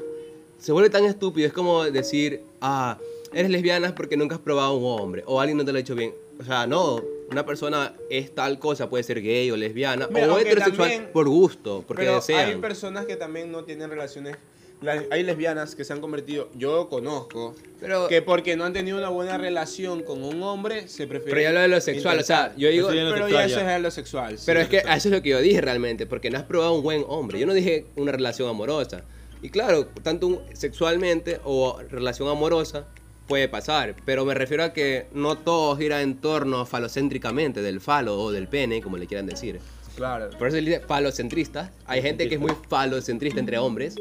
[0.57, 2.97] Se vuelve tan estúpido, es como decir, ah,
[3.33, 5.77] eres lesbiana es porque nunca has probado a un hombre o alguien no te lo
[5.77, 6.13] ha hecho bien.
[6.39, 10.37] O sea, no, una persona es tal cosa, puede ser gay o lesbiana Mira, o
[10.39, 12.49] heterosexual también- por gusto, porque Pero desean.
[12.49, 14.35] hay personas que también no tienen relaciones.
[14.81, 18.97] la- Hay lesbianas que se han convertido, yo conozco, Pero- que porque no han tenido
[18.97, 21.29] una buena relación con un hombre, se prefieren.
[21.35, 22.91] Pero yo hablo de lo sexual, o sea, yo digo...
[22.91, 23.77] Ya Pero ya eso ya.
[23.77, 24.37] es lo sexual.
[24.37, 24.43] sí.
[24.45, 26.83] Pero es que eso es lo que yo dije realmente, porque no has probado un
[26.83, 27.39] buen hombre.
[27.39, 29.05] Yo no dije una relación amorosa.
[29.43, 32.87] Y claro, tanto sexualmente o relación amorosa
[33.27, 38.17] puede pasar, pero me refiero a que no todo gira en torno falocéntricamente del falo
[38.19, 39.59] o del pene, como le quieran decir.
[39.95, 40.29] Claro.
[40.39, 41.71] Por eso se dice falocentrista.
[41.85, 43.95] Hay gente que es muy falocentrista entre hombres,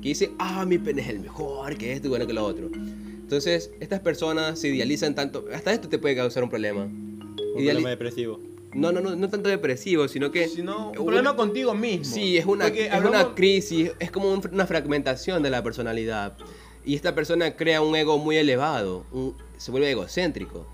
[0.00, 2.70] que dice, ah, mi pene es el mejor, que esto y bueno que lo otro.
[2.72, 6.84] Entonces, estas personas se idealizan tanto, hasta esto te puede causar un problema.
[6.84, 8.40] Un Ideali- problema depresivo.
[8.76, 10.48] No, no, no, no tanto depresivo, sino que...
[10.48, 12.04] Si no, un problema contigo mismo.
[12.04, 16.36] Sí, es una, es hablamos- una crisis, es como un- una fragmentación de la personalidad.
[16.84, 20.66] Y esta persona crea un ego muy elevado, un- se vuelve egocéntrico.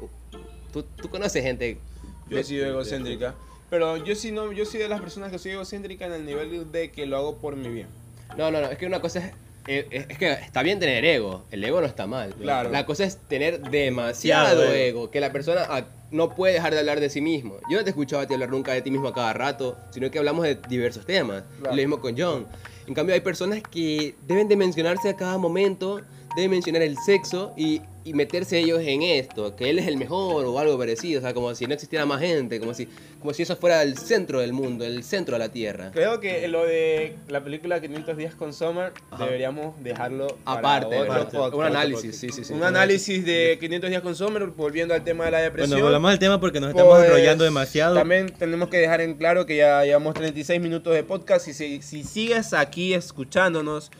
[0.72, 1.78] ¿Tú, tú conoces gente...
[2.28, 3.34] Yo he sido egocéntrica.
[3.70, 6.70] Pero yo sí, no, yo soy de las personas que soy egocéntrica en el nivel
[6.72, 7.88] de que lo hago por mi bien.
[8.36, 9.32] No, no, no, es que una cosa es...
[9.66, 12.34] eh, Es, es que está bien tener ego, el ego no está mal.
[12.34, 12.70] Claro.
[12.70, 16.80] La cosa es tener demasiado Demasiado ego, que la persona ah, no puede dejar de
[16.80, 17.56] hablar de sí mismo.
[17.70, 20.10] Yo no te escuchaba a ti hablar nunca de ti mismo a cada rato, sino
[20.10, 21.44] que hablamos de diversos temas.
[21.60, 21.74] Claro.
[21.74, 22.46] Y lo mismo con John.
[22.86, 26.00] En cambio, hay personas que deben de mencionarse a cada momento,
[26.36, 30.44] deben mencionar el sexo y, y meterse ellos en esto, que él es el mejor
[30.46, 32.88] o algo parecido, o sea, como si no existiera más gente, como si,
[33.20, 35.90] como si eso fuera el centro del mundo, el centro de la Tierra.
[35.92, 39.24] Creo que lo de la película 500 días con Summer Ajá.
[39.24, 41.36] deberíamos dejarlo para Aparte, otro aparte.
[41.36, 41.54] podcast.
[41.54, 42.52] un análisis, sí, sí, sí.
[42.52, 45.70] Un análisis de 500 días con Summer, volviendo al tema de la depresión.
[45.70, 47.94] Bueno, volvamos al tema porque nos estamos Pues, enrollando demasiado.
[47.94, 51.46] También tenemos que dejar en claro que ya llevamos 36 minutos de podcast.
[51.48, 53.90] Y si, si sigues aquí escuchándonos,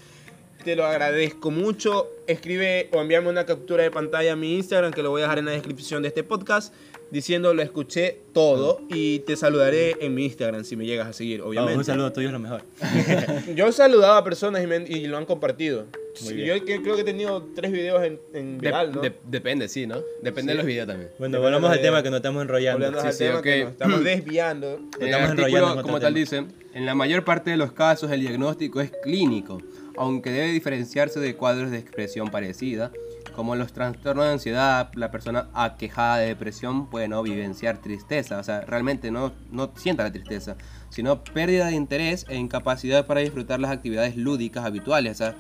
[0.65, 2.09] te lo agradezco mucho.
[2.27, 5.39] Escribe o envíame una captura de pantalla a mi Instagram, que lo voy a dejar
[5.39, 6.73] en la descripción de este podcast,
[7.11, 8.81] diciendo lo escuché todo.
[8.89, 11.79] Y te saludaré en mi Instagram si me llegas a seguir, obviamente.
[11.79, 12.63] un saludo tuyo es lo mejor.
[13.57, 15.87] Yo he saludado a personas y, me- y lo han compartido.
[16.15, 16.37] Sí.
[16.45, 19.01] Yo que- creo que he tenido tres videos en, en De- viral, ¿no?
[19.01, 19.97] de- depende, sí, ¿no?
[20.23, 20.49] Depende Sí.
[20.49, 21.09] de los videos también.
[21.19, 23.01] Bueno, Depende volvamos al tema que nos estamos enrollando.
[23.01, 23.43] Sí, al sí, tema ok.
[23.45, 24.75] que nos estamos desviando.
[24.75, 26.21] En el estamos artículo, enrollando como tal tema.
[26.21, 26.45] dice,
[26.75, 29.61] en la mayor parte de los casos el diagnóstico es clínico,
[29.97, 32.90] aunque debe diferenciarse de cuadros de expresión parecida,
[33.34, 38.45] como los trastornos de ansiedad, la persona aquejada de depresión puede no vivenciar tristeza, o
[38.45, 40.57] sea, realmente no, no sienta la tristeza,
[40.90, 45.36] sino pérdida de interés e incapacidad para disfrutar las actividades lúdicas habituales, o sea,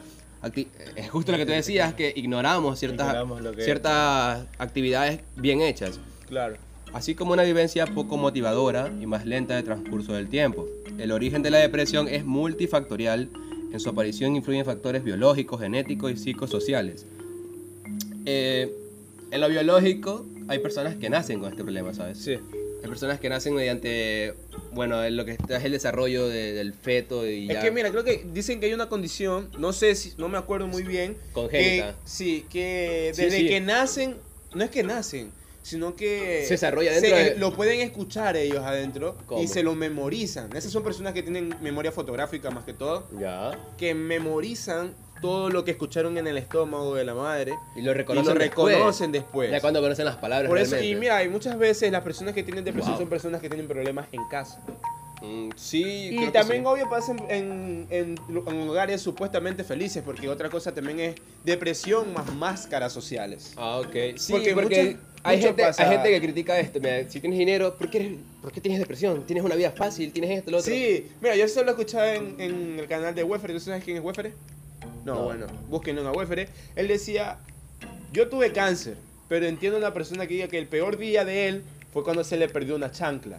[0.96, 6.56] es justo lo que tú decías, que ignoramos ciertas, Ignoramos ciertas actividades bien hechas Claro.
[6.92, 10.66] así como una vivencia poco motivadora y más lenta de transcurso del tiempo.
[10.98, 13.28] El origen de la depresión es multifactorial.
[13.72, 17.06] En su aparición influyen factores biológicos, genéticos y psicosociales.
[18.26, 18.70] Eh,
[19.30, 22.18] en lo biológico hay personas que nacen con este problema, ¿sabes?
[22.18, 22.32] Sí.
[22.82, 24.34] Hay personas que nacen mediante,
[24.72, 27.90] bueno, en lo que es el desarrollo de- del feto y Es ya- que mira,
[27.90, 31.16] creo que dicen que hay una condición, no sé si, no me acuerdo muy bien.
[31.32, 31.92] Congénita.
[31.92, 33.48] Que, sí, que Sí, desde sí.
[33.48, 34.16] que nacen,
[34.54, 35.30] no es que nacen,
[35.62, 39.40] sino que Se desarrolla dentro se- de- lo pueden escuchar ellos adentro ¿Cómo?
[39.42, 40.54] y se lo memorizan.
[40.56, 43.52] Esas son personas que tienen memoria fotográfica más que todo, Ya.
[43.78, 47.94] que memorizan todo lo que escucharon en el estómago de la madre Y lo y
[47.94, 48.74] reconocen lo después.
[48.74, 49.50] reconocen después.
[49.52, 51.00] Ya cuando conocen las palabras Por eso, y realmente.
[51.00, 53.02] mira, hay muchas veces las personas que tienen depresión Wow.
[53.02, 54.60] son personas que tienen problemas en casa.
[55.22, 56.66] Mm, sí, Y creo que también, sí.
[56.68, 61.14] obvio, pasa en, en, en hogares supuestamente felices, porque otra cosa también es
[61.44, 63.52] depresión más máscaras sociales.
[63.56, 63.94] Ah, ok.
[64.16, 66.80] Sí, Porque porque, mucho- hay, mucho gente, pasa- hay gente que critica esto.
[66.80, 69.24] Mira, si tienes dinero, ¿por qué, eres- ¿por qué tienes depresión?
[69.24, 70.72] Tienes una vida fácil, tienes esto, lo otro.
[70.72, 73.54] Sí, mira, yo solo escuchaba en, en el canal de Wefere.
[73.54, 74.32] ¿Tú sabes quién es Wefere?
[75.04, 75.24] No, No.
[75.24, 76.48] bueno, búsquenlo a Wefere.
[76.74, 77.38] Él decía:
[78.12, 78.96] Yo tuve cáncer,
[79.28, 81.62] pero entiendo a una persona que diga que el peor día de él
[81.92, 83.38] fue cuando se le perdió una chancla.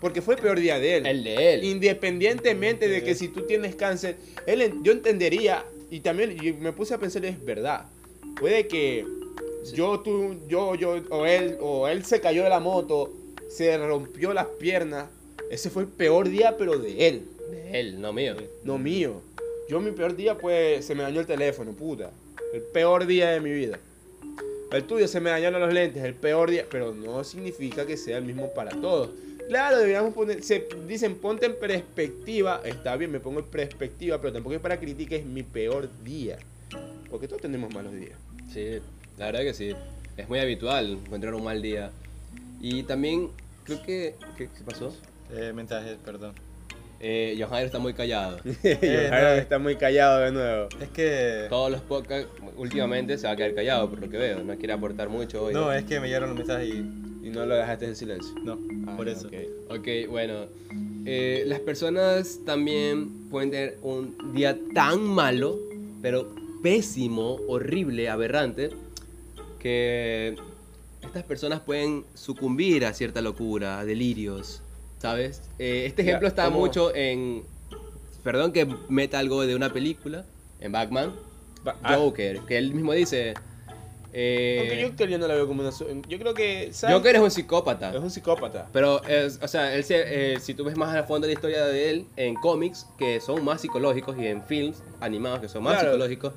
[0.00, 1.06] Porque fue el peor día de él.
[1.06, 1.64] El de él.
[1.64, 6.94] Independientemente de que si tú tienes cáncer, él, yo entendería, y también y me puse
[6.94, 7.86] a pensar, es verdad.
[8.38, 9.04] Puede que
[9.74, 13.12] yo, tú, yo, yo, o él, o él se cayó de la moto,
[13.48, 15.08] se rompió las piernas.
[15.50, 18.36] Ese fue el peor día, pero de él, De él, no mío.
[18.64, 19.20] no mío.
[19.68, 22.10] Yo mi peor día, pues, se me dañó el teléfono, puta.
[22.54, 23.78] El peor día de mi vida.
[24.72, 28.18] El tuyo se me dañaron los lentes, el peor día, pero no significa que sea
[28.18, 29.10] el mismo para todos.
[29.50, 34.32] Claro, deberíamos poner, se dicen ponte en perspectiva, está bien, me pongo en perspectiva, pero
[34.32, 36.38] tampoco es para criticar, es mi peor día.
[37.10, 38.16] Porque todos tenemos malos días.
[38.54, 38.78] Sí,
[39.18, 39.74] la verdad que sí.
[40.16, 41.90] Es muy habitual encontrar un mal día.
[42.60, 43.30] Y también
[43.64, 44.14] creo que...
[44.38, 44.94] ¿Qué, qué pasó?
[45.32, 46.32] Eh, mensajes, perdón.
[47.00, 48.38] Eh, Jairo está muy callado.
[48.62, 50.68] Johan está muy callado de nuevo.
[50.80, 51.46] Es que...
[51.48, 54.44] Todos los podcasts últimamente se va a quedar callado por lo que veo.
[54.44, 55.54] No quiere aportar mucho hoy.
[55.54, 57.09] No, es que me llegaron los mensajes y...
[57.22, 58.34] Y no lo dejaste en silencio.
[58.44, 59.28] No, Ah, por eso.
[59.28, 59.78] ok.
[59.78, 60.46] Ok, bueno.
[61.06, 65.58] eh, las personas también pueden tener un día tan malo,
[66.02, 68.70] pero pésimo, horrible, aberrante,
[69.58, 70.36] que
[71.02, 74.62] estas personas pueden sucumbir a cierta locura, a delirios,
[74.98, 75.42] ¿sabes?
[75.58, 76.58] Eh, este Ya, ejemplo está ¿cómo?
[76.58, 77.42] mucho en...
[78.22, 80.26] Perdón que meta algo de una película,
[80.60, 81.12] en Batman,
[81.64, 83.34] Ba- ah, Joker, que él mismo dice...
[84.12, 85.70] eh, Aunque Joker yo no la veo como una...
[86.08, 86.70] Yo creo que...
[86.72, 86.96] ¿sabes?
[86.96, 87.90] Joker es un psicópata.
[87.90, 88.68] es un psicópata.
[88.72, 91.64] Pero, es- o sea, él se- eh, si tú ves más a fondo la historia
[91.66, 95.74] de él en cómics, que son más psicológicos, y en films animados, que son más
[95.74, 95.92] Claro.
[95.92, 96.32] psicológicos,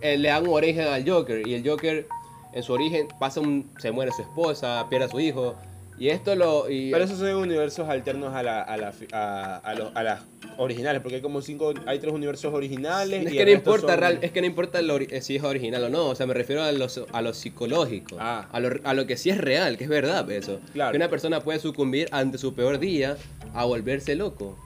[0.00, 1.46] eh, le dan un origen al Joker.
[1.46, 2.06] Y el Joker,
[2.52, 5.56] en su origen, pasa un, se muere su esposa, pierde a su hijo.
[5.98, 6.70] Y esto lo...
[6.70, 10.20] Y, Pero esos son universos alternos a, la, a, la, a, a, los, a las
[10.56, 13.26] originales, porque hay como cinco, hay tres universos originales.
[13.26, 15.42] es y que no importa son- real- es que no importa lo eh, si es
[15.42, 18.48] original o no, o sea, me refiero a lo, a lo psicológico, Ah.
[18.52, 20.60] a, lo, a lo que sí es real, que es verdad eso.
[20.72, 20.92] Claro.
[20.92, 23.16] Que una persona puede sucumbir ante su peor día
[23.54, 24.56] a volverse loco.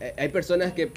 [0.00, 0.90] Eh, hay personas que,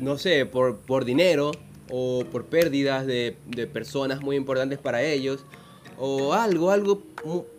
[0.00, 1.52] no sé, por, por dinero
[1.90, 5.44] o por pérdidas de, de personas muy importantes para ellos,
[5.98, 7.02] o algo, algo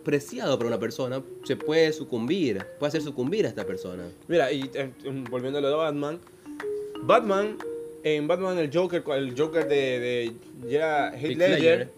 [0.04, 4.04] preciado para una persona, se puede sucumbir, puede hacer sucumbir a esta persona.
[4.28, 4.90] Mira, y eh,
[5.30, 6.20] volviendo a lo de Batman,
[7.02, 7.58] Batman,
[8.02, 10.32] en Batman el Joker, el Joker de, de
[10.68, 11.90] ya Heath Ledger,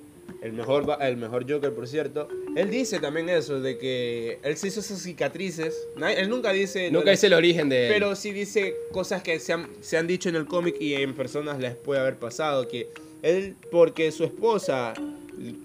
[0.43, 4.69] el mejor, el mejor Joker por cierto, él dice también eso, de que él se
[4.69, 6.91] hizo esas cicatrices, él nunca dice...
[6.91, 7.93] Nunca dice el origen de él.
[7.93, 11.15] Pero sí dice cosas que se han, se han dicho en el cómic y en
[11.15, 12.69] personas les puede haber pasado.
[12.69, 12.89] Que
[13.23, 14.95] él, porque su esposa,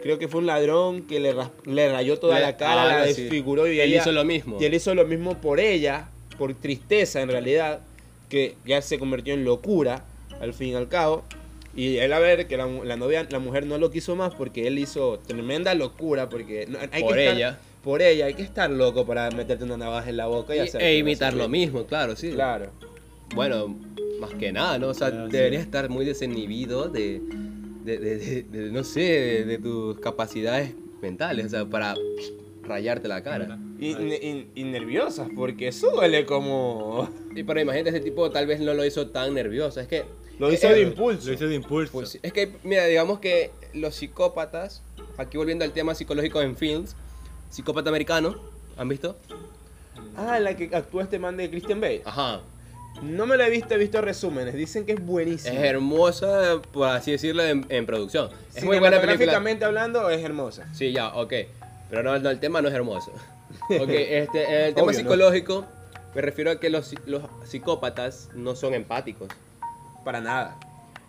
[0.01, 1.33] creo que fue un ladrón que le,
[1.65, 3.21] le rayó toda la cara, la algo así.
[3.23, 4.57] desfiguró y Él ella- hizo lo mismo.
[4.59, 7.79] Y él hizo lo mismo por ella, por tristeza en realidad,
[8.29, 10.05] que ya se convirtió en locura
[10.41, 11.23] al fin y al cabo.
[11.75, 14.67] Y él a ver que la, la novia, la mujer no lo quiso más porque
[14.67, 17.59] él hizo tremenda locura, porque no- hay Por que estar- ella.
[17.83, 20.61] por ella, hay que estar loco para meterte una navaja en la boca y, Y-
[20.61, 22.31] hacer e imitar lo mismo, claro, sí.
[22.31, 22.69] Claro.
[23.33, 23.75] Bueno,
[24.19, 24.89] más que nada, ¿no?
[24.89, 25.37] O sea, Ah, sí.
[25.37, 27.21] estar muy desinhibido de,
[27.83, 31.95] de, de- de- de, no sé, de, de tus capacidades mentales, o sea, para
[32.63, 33.59] rayarte la cara.
[33.79, 37.09] Y, y- y nerviosas, porque eso duele como...
[37.35, 40.05] Y pero imagínate, ese tipo tal vez no lo hizo tan nervioso, es que...
[40.39, 41.27] Lo hizo eh, de impulso.
[41.27, 41.91] Lo hizo de impulso.
[41.91, 44.81] pues, es que, mira, digamos que los psicópatas,
[45.17, 46.95] aquí volviendo al tema psicológico en films,
[47.51, 48.35] psicópata americano,
[48.77, 49.15] ¿han visto?
[50.15, 52.01] Ah, la que actúa este man de Christian Bale.
[52.05, 52.41] Ajá.
[53.01, 54.53] No me la he visto, he visto resúmenes.
[54.53, 55.57] Dicen que es buenísimo.
[55.57, 58.29] Es hermosa, por así decirlo, en, en producción.
[58.55, 59.41] Es muy buena película.
[59.65, 60.67] Hablando, es hermosa.
[60.73, 61.33] Sí, ya, ok.
[61.89, 63.11] Pero no, no, el tema no es hermoso.
[63.69, 64.93] Ok, este, el tema Obvio, ¿no?
[64.93, 65.65] psicológico
[66.15, 69.29] me refiero a que los, los psicópatas no son empáticos.
[70.03, 70.57] Para nada.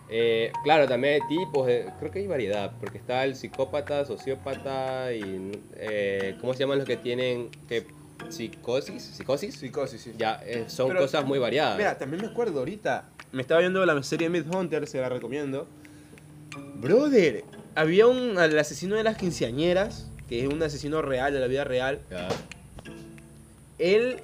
[0.09, 1.67] Eh, claro, también hay tipos,
[1.99, 5.51] creo que hay variedad, porque está el psicópata, sociópata y...
[5.75, 7.87] eh, ¿Cómo se llaman los que tienen que,
[8.29, 9.03] psicosis?
[9.03, 9.55] ¿Psicosis?
[9.55, 10.13] Psicosis, sí.
[10.17, 11.77] Ya, eh, son Pero, cosas muy variadas.
[11.77, 13.09] Mira, también me acuerdo ahorita.
[13.31, 15.67] Me estaba viendo la serie Hunter, se la recomiendo.
[16.75, 17.43] Brother,
[17.75, 18.39] había un.
[18.39, 21.99] El asesino de las quinceañeras, que es un asesino real de la vida real.
[22.09, 22.29] Ya.
[23.77, 24.21] Él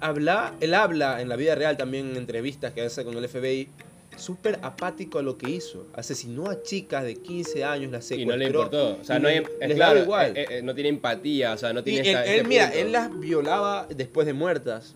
[0.00, 3.68] habla, él habla en la vida real también en entrevistas que hace con el FBI.
[4.16, 5.86] Súper apático a lo que hizo.
[5.94, 8.32] Asesinó a chicas de 15 años, las Y secuestró.
[8.32, 8.98] no le importó.
[9.00, 10.36] O sea, y no hay, le- es les claro, igual.
[10.36, 12.92] eh, eh, no tiene empatía, o sea, no Y tiene él, esa- él, mira, él
[12.92, 14.94] las violaba después de muertas.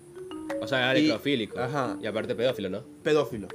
[0.60, 1.58] O sea, era y- necrofílico.
[1.58, 1.98] ajá.
[2.02, 2.82] Y aparte pedófilo, ¿no?
[3.02, 3.48] Pedófilo.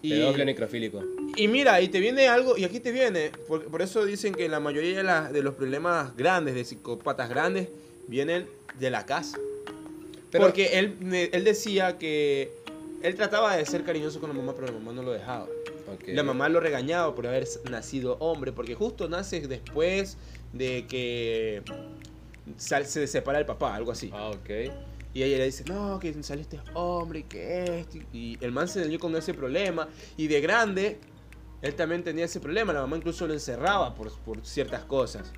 [0.00, 1.04] Y, Pedófilo necrofílico.
[1.36, 4.48] y mira, y te viene algo, y aquí te viene, por, por eso dicen que
[4.48, 7.68] la mayoría de, los problemas grandes, de psicópatas grandes,
[8.08, 8.46] vienen
[8.80, 9.38] de la casa.
[10.32, 12.50] Pero- Porque él decía que
[13.02, 15.44] él trataba de ser cariñoso con la mamá, pero la mamá no lo dejaba.
[15.92, 16.04] Ok.
[16.08, 20.16] La mamá lo regañaba por haber nacido hombre, porque justo nace después
[20.52, 21.62] de que
[22.56, 24.10] sal- se separa el papá, algo así.
[24.12, 24.50] Ah, ok.
[25.14, 27.98] Y ella le dice, no, que saliste hombre, y que esto.
[28.12, 29.88] Y el man se dio con ese problema.
[30.16, 30.98] Y de grande,
[31.60, 32.72] él también tenía ese problema.
[32.72, 35.30] La mamá incluso lo encerraba por, por ciertas cosas.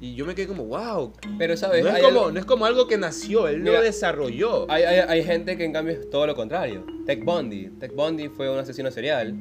[0.00, 1.12] Y yo me quedé como, wow.
[1.38, 1.82] Pero, ¿sabes?
[1.82, 4.70] No es, como, algo- no es como algo que nació, él Mira, lo desarrolló.
[4.70, 6.84] Hay, hay, hay gente que en cambio es todo lo contrario.
[7.06, 7.70] Ted Bundy.
[7.80, 9.34] Ted Bundy fue un asesino serial.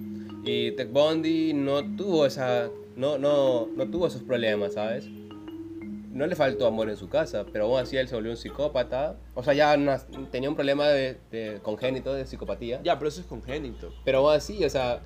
[0.44, 2.70] Y Ted Bundy no tuvo esa.
[2.96, 5.08] No, no, no tuvo esos problemas, ¿sabes?
[6.12, 9.18] No le faltó amor en su casa, pero aún así él se volvió un psicópata.
[9.36, 9.78] O sea, ya
[10.32, 12.82] tenía un problema de, de congénito de psicopatía.
[12.84, 13.94] Ya, pero eso es congénito.
[14.04, 15.04] Pero aún así, o sea,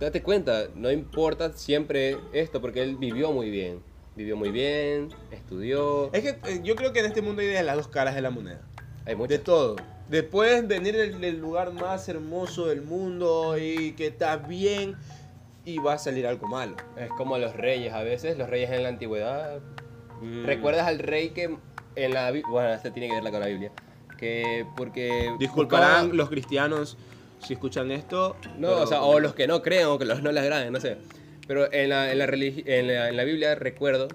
[0.00, 3.80] date cuenta, no importa siempre esto, porque él vivió muy bien.
[4.18, 6.12] Vivió muy bien, estudió.
[6.12, 8.20] Es que eh, yo creo que en este mundo hay de las dos caras de
[8.20, 8.60] la moneda.
[9.06, 9.44] Hay De muchas.
[9.44, 9.76] todo.
[10.08, 14.96] De- Puedes venir del, del lugar más hermoso del mundo y que estás bien
[15.64, 16.74] y va a salir algo malo.
[16.96, 19.60] Es como los reyes a veces, los reyes en la antigüedad.
[20.44, 21.56] ¿Recuerdas al rey que
[21.94, 23.70] en la Biblia, bueno, este tiene que verla con la Biblia,
[24.18, 25.32] que porque...
[25.38, 26.98] Disculparán buscaban- los cristianos
[27.38, 28.34] si escuchan esto.
[28.56, 30.72] No, pero- o sea, o los que no creen o que los no les agraden,
[30.72, 30.98] no sé.
[31.48, 34.06] Pero en la, en la, en la, en la Biblia recuerdo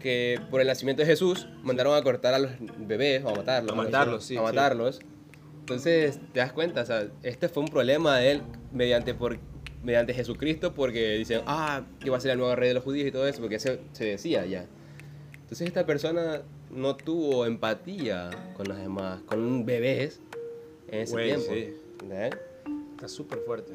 [0.00, 3.72] que por el nacimiento de Jesús mandaron a cortar a los bebés o a matarlos.
[3.72, 4.44] A matarlos, sí, A sí.
[4.44, 5.00] matarlos.
[5.60, 9.38] Entonces, te das cuenta, o sea, este fue un problema de él mediante, por,
[9.82, 13.08] mediante Jesucristo porque dicen, ah, que va a ser el nuevo rey de los judíos
[13.08, 14.66] y todo eso, porque se, se decía ya.
[15.40, 20.20] Entonces esta persona no tuvo empatía con los demás, con bebés
[20.88, 21.46] en ese Güey, tiempo.
[21.54, 21.72] sí.
[22.94, 23.72] Está súper fuerte.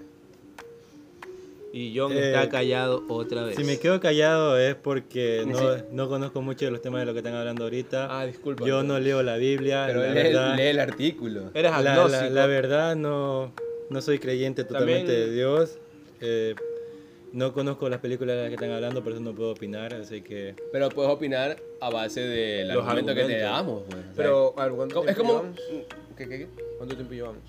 [1.72, 3.56] Y John Eh, está callado otra vez.
[3.56, 7.06] Si me quedo callado es porque no, si- no conozco mucho de los temas de
[7.06, 8.08] lo que están hablando ahorita.
[8.20, 8.66] Ah, disculpa.
[8.66, 9.84] Yo no leo la Biblia.
[9.88, 11.52] Pero la, lee, verdad, lee el artículo.
[11.54, 13.54] Eres la, la- la verdad no,
[13.90, 15.78] no soy creyente totalmente También- de Dios.
[16.22, 16.56] Eh,
[17.32, 19.94] no conozco las películas de las que están hablando, por eso no puedo opinar.
[19.94, 23.84] Así que Pero puedes opinar a base del Los argumento que te damos.
[23.84, 25.44] pues, o sea, Pero, ¿al ¿cuánto ¿cómo- es tiempo como...
[25.54, 25.86] llevamos?
[26.18, 26.48] ¿Qué, qué, qué?
[26.78, 27.44] ¿Cuánto tiempo llevamos?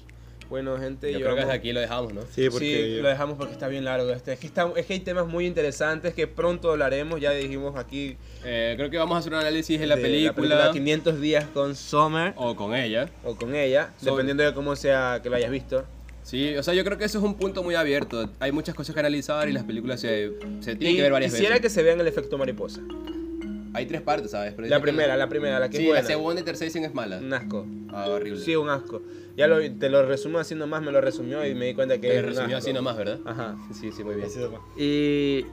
[0.50, 2.22] Bueno, gente, Yo creo que llevamos- hasta aquí lo dejamos, ¿no?
[2.22, 4.32] sí, porque Sí, yo- lo dejamos porque está bien largo este.
[4.32, 7.20] Es que, está- es que hay temas muy interesantes que pronto hablaremos.
[7.20, 10.70] Ya dijimos aquí Eh, creo que vamos a hacer un análisis de la de película,
[10.72, 13.08] 500 días con Summer o con ella.
[13.24, 15.84] o con ella, Sobre- dependiendo de cómo sea que lo hayas visto.
[16.24, 18.28] Sí, o sea, yo creo que eso es un punto muy abierto.
[18.40, 21.30] Hay muchas cosas que analizar y las películas se, se tienen Y que ver varias
[21.32, 21.62] quisiera veces.
[21.62, 22.80] que se vean el efecto mariposa.
[23.72, 24.52] Hay tres partes, ¿sabes?
[24.56, 26.02] Pero La dicen que- primera, la primera, la que Sí, es buena.
[26.02, 27.18] la segunda y tercera dicen es mala.
[27.18, 27.66] Un asco.
[27.90, 28.40] Ah, horrible.
[28.44, 29.00] Sí, un asco.
[29.36, 32.08] Ya lo, te lo resumo así nomás, me lo resumió y me di cuenta que
[32.08, 32.68] Te resumió asco.
[32.68, 33.20] así nomás, ¿verdad?
[33.24, 33.56] Ajá.
[33.72, 34.28] Sí, sí, muy bien.
[34.76, 35.46] Y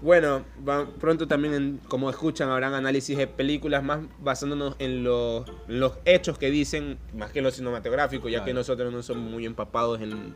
[0.00, 5.46] bueno, va- pronto también, en- como escuchan, habrán análisis de películas más basándonos en los,
[5.68, 8.46] en los hechos que dicen, más que en lo cinematográfico, ya Claro.
[8.46, 10.34] que nosotros no somos muy empapados en,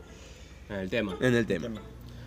[0.68, 1.16] En el tema.
[1.20, 1.68] en el tema.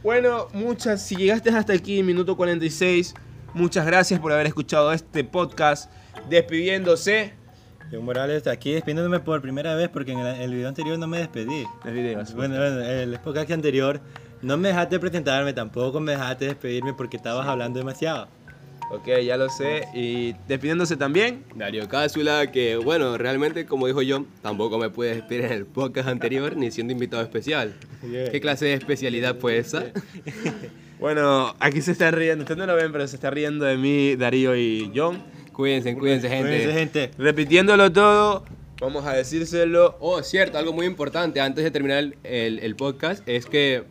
[0.03, 3.13] Bueno, muchas, si llegaste hasta aquí, minuto 46,
[3.53, 5.91] muchas gracias por haber escuchado este podcast.
[6.29, 7.33] Despidiéndose.
[7.91, 11.19] John Morales aquí despidiéndome por primera vez porque en el, el video anterior no me
[11.19, 11.65] despedí.
[11.83, 12.33] Los videos.
[12.33, 13.99] Bueno, bueno, el podcast anterior
[14.41, 18.27] no me dejaste presentarme, tampoco me dejaste despedirme porque estabas hablando demasiado.
[18.91, 19.87] Ok, ya lo sé.
[19.93, 21.43] Y despidiéndose también.
[21.55, 26.07] Darío Cápsula, que bueno, realmente, como dijo John, tampoco me puedes despedir en el podcast
[26.09, 27.75] anterior ni siendo invitado especial.
[28.01, 28.31] Yeah.
[28.31, 29.85] ¿Qué clase de especialidad fue esa?
[30.99, 32.43] Bueno, aquí se está riendo.
[32.43, 35.23] Ustedes no lo ven, pero se está riendo de mí, Darío y John.
[35.53, 36.49] Cuídense, cuídense, gente.
[36.49, 37.11] Cuídense, gente.
[37.17, 38.43] Repitiéndolo todo,
[38.81, 39.95] vamos a decírselo.
[39.99, 43.83] Oh, cierto, algo muy importante antes de terminar el, el- el podcast es que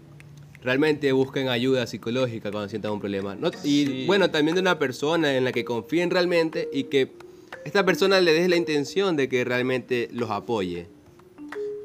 [0.63, 3.35] realmente busquen ayuda psicológica cuando sientan un problema.
[3.35, 4.05] No- y Sí.
[4.07, 7.13] bueno, también de una persona en la que confíen realmente y que
[7.65, 10.89] esta persona le deje la intención de que realmente los apoye.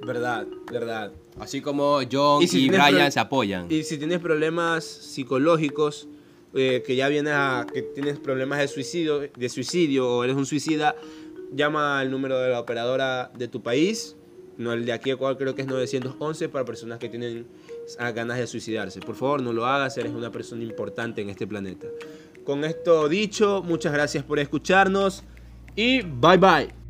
[0.06, 1.12] Verdad, verdad.
[1.40, 3.68] Así como John Y y, si tienes Brian se apoyan.
[3.70, 6.08] Y si tienes problemas psicológicos,
[6.54, 10.46] eh, que ya vienes a que tienes problemas de suicidio, de suicidio o eres un
[10.46, 10.96] suicida,
[11.52, 14.16] llama al número de la operadora de tu país.
[14.58, 17.48] No, el de aquí a Ecuador creo que es 911 para personas que tienen
[18.14, 19.00] ganas de suicidarse.
[19.00, 21.88] Por favor, no lo hagas, eres una persona importante en este planeta.
[22.44, 25.24] Con esto dicho, muchas gracias por escucharnos
[25.76, 26.83] y bye bye.